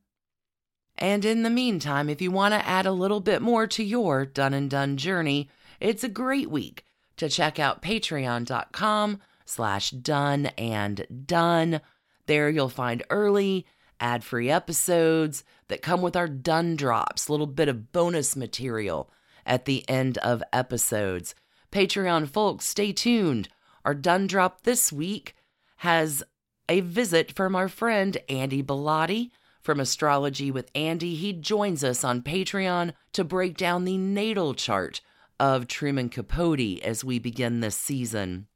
And 0.98 1.24
in 1.24 1.42
the 1.42 1.50
meantime, 1.50 2.10
if 2.10 2.20
you 2.20 2.30
want 2.30 2.52
to 2.52 2.66
add 2.68 2.84
a 2.84 2.92
little 2.92 3.20
bit 3.20 3.40
more 3.40 3.66
to 3.68 3.82
your 3.82 4.26
Done 4.26 4.52
and 4.52 4.68
Dunne 4.68 4.98
journey, 4.98 5.48
it's 5.80 6.04
a 6.04 6.08
great 6.08 6.50
week 6.50 6.84
to 7.22 7.28
check 7.28 7.60
out 7.60 7.82
patreon.com 7.82 9.20
slash 9.44 9.90
done 9.90 10.46
and 10.58 11.06
done. 11.24 11.80
There 12.26 12.50
you'll 12.50 12.68
find 12.68 13.04
early, 13.10 13.64
ad-free 14.00 14.50
episodes 14.50 15.44
that 15.68 15.82
come 15.82 16.02
with 16.02 16.16
our 16.16 16.26
done 16.26 16.74
drops, 16.74 17.30
little 17.30 17.46
bit 17.46 17.68
of 17.68 17.92
bonus 17.92 18.34
material 18.34 19.08
at 19.46 19.66
the 19.66 19.88
end 19.88 20.18
of 20.18 20.42
episodes. 20.52 21.36
Patreon 21.70 22.28
folks, 22.28 22.66
stay 22.66 22.92
tuned. 22.92 23.48
Our 23.84 23.94
Done 23.94 24.26
Drop 24.26 24.62
this 24.62 24.92
week 24.92 25.34
has 25.78 26.24
a 26.68 26.80
visit 26.80 27.32
from 27.32 27.54
our 27.54 27.68
friend 27.68 28.18
Andy 28.28 28.62
Bellotti 28.62 29.30
from 29.60 29.78
Astrology 29.78 30.50
with 30.50 30.70
Andy. 30.74 31.14
He 31.14 31.32
joins 31.32 31.84
us 31.84 32.02
on 32.02 32.22
Patreon 32.22 32.94
to 33.12 33.22
break 33.22 33.56
down 33.56 33.84
the 33.84 33.96
natal 33.96 34.54
chart 34.54 35.00
of 35.42 35.66
Truman 35.66 36.08
Capote 36.08 36.80
as 36.84 37.02
we 37.02 37.18
begin 37.18 37.58
this 37.58 37.76
season. 37.76 38.46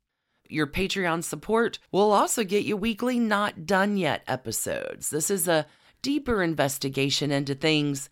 Your 0.49 0.69
Patreon 0.69 1.25
support 1.25 1.81
will 1.91 2.13
also 2.13 2.45
get 2.45 2.65
you 2.65 2.77
weekly 2.77 3.19
Not 3.19 3.67
Done 3.67 3.97
Yet 3.97 4.23
episodes. 4.29 5.11
This 5.11 5.29
is 5.29 5.49
a 5.49 5.67
deeper 6.01 6.45
investigation 6.45 7.33
into 7.33 7.57
things 7.57 8.09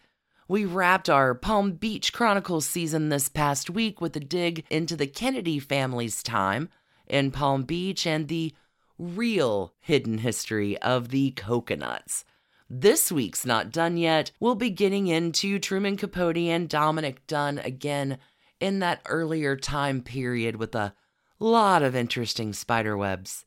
we 0.49 0.65
wrapped 0.65 1.09
our 1.09 1.37
Palm 1.37 1.75
Beach 1.75 2.13
Chronicles 2.13 2.67
season 2.67 3.11
this 3.11 3.29
past 3.29 3.71
week 3.71 4.01
with 4.01 4.17
a 4.17 4.21
dig 4.21 4.65
into 4.69 4.97
the 4.97 5.07
Kennedy 5.07 5.61
family's 5.61 6.21
time 6.21 6.69
in 7.07 7.31
Palm 7.31 7.63
Beach 7.63 8.05
and 8.09 8.27
the 8.27 8.53
real 8.99 9.73
hidden 9.79 10.19
history 10.19 10.77
of 10.79 11.11
the 11.11 11.31
coconuts. 11.31 12.25
This 12.69 13.13
week's 13.13 13.47
Not 13.47 13.71
Done 13.71 13.97
Yet, 13.97 14.33
we'll 14.41 14.57
be 14.57 14.71
getting 14.71 15.07
into 15.07 15.61
Truman 15.61 15.97
Capote 15.97 16.37
and 16.37 16.69
Dominick 16.69 17.25
Dunne 17.29 17.59
again 17.61 18.19
in 18.65 18.79
that 18.79 19.03
earlier 19.11 19.57
time 19.57 20.01
period 20.01 20.57
with 20.57 20.75
a 20.75 20.95
lot 21.39 21.83
of 21.83 21.95
interesting 21.95 22.55
spiderwebs. 22.55 23.45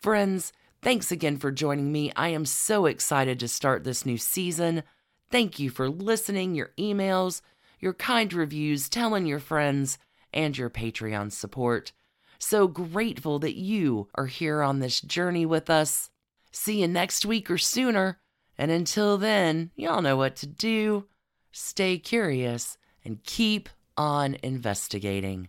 Friends, 0.00 0.52
thanks 0.82 1.12
again 1.12 1.36
for 1.36 1.52
joining 1.52 1.92
me. 1.92 2.10
I 2.16 2.30
am 2.30 2.44
so 2.44 2.86
excited 2.86 3.38
to 3.38 3.46
start 3.46 3.84
this 3.84 4.04
new 4.04 4.18
season. 4.18 4.82
Thank 5.30 5.60
you 5.60 5.70
for 5.70 5.88
listening, 5.88 6.56
your 6.56 6.72
emails, 6.76 7.40
your 7.78 7.94
kind 7.94 8.34
reviews, 8.34 8.88
telling 8.88 9.26
your 9.26 9.38
friends, 9.38 9.96
and 10.34 10.58
your 10.58 10.70
Patreon 10.70 11.30
support. 11.30 11.92
So 12.40 12.66
grateful 12.66 13.38
that 13.38 13.54
you 13.54 14.08
are 14.16 14.26
here 14.26 14.60
on 14.60 14.80
this 14.80 15.00
journey 15.00 15.46
with 15.46 15.70
us. 15.70 16.10
See 16.50 16.80
you 16.80 16.88
next 16.88 17.24
week 17.24 17.48
or 17.48 17.58
sooner. 17.58 18.18
And 18.58 18.72
until 18.72 19.18
then, 19.18 19.70
y'all 19.76 20.02
know 20.02 20.16
what 20.16 20.34
to 20.36 20.48
do. 20.48 21.06
Stay 21.52 21.96
curious 21.98 22.76
and 23.04 23.22
keep 23.22 23.68
on 23.96 24.36
investigating. 24.42 25.48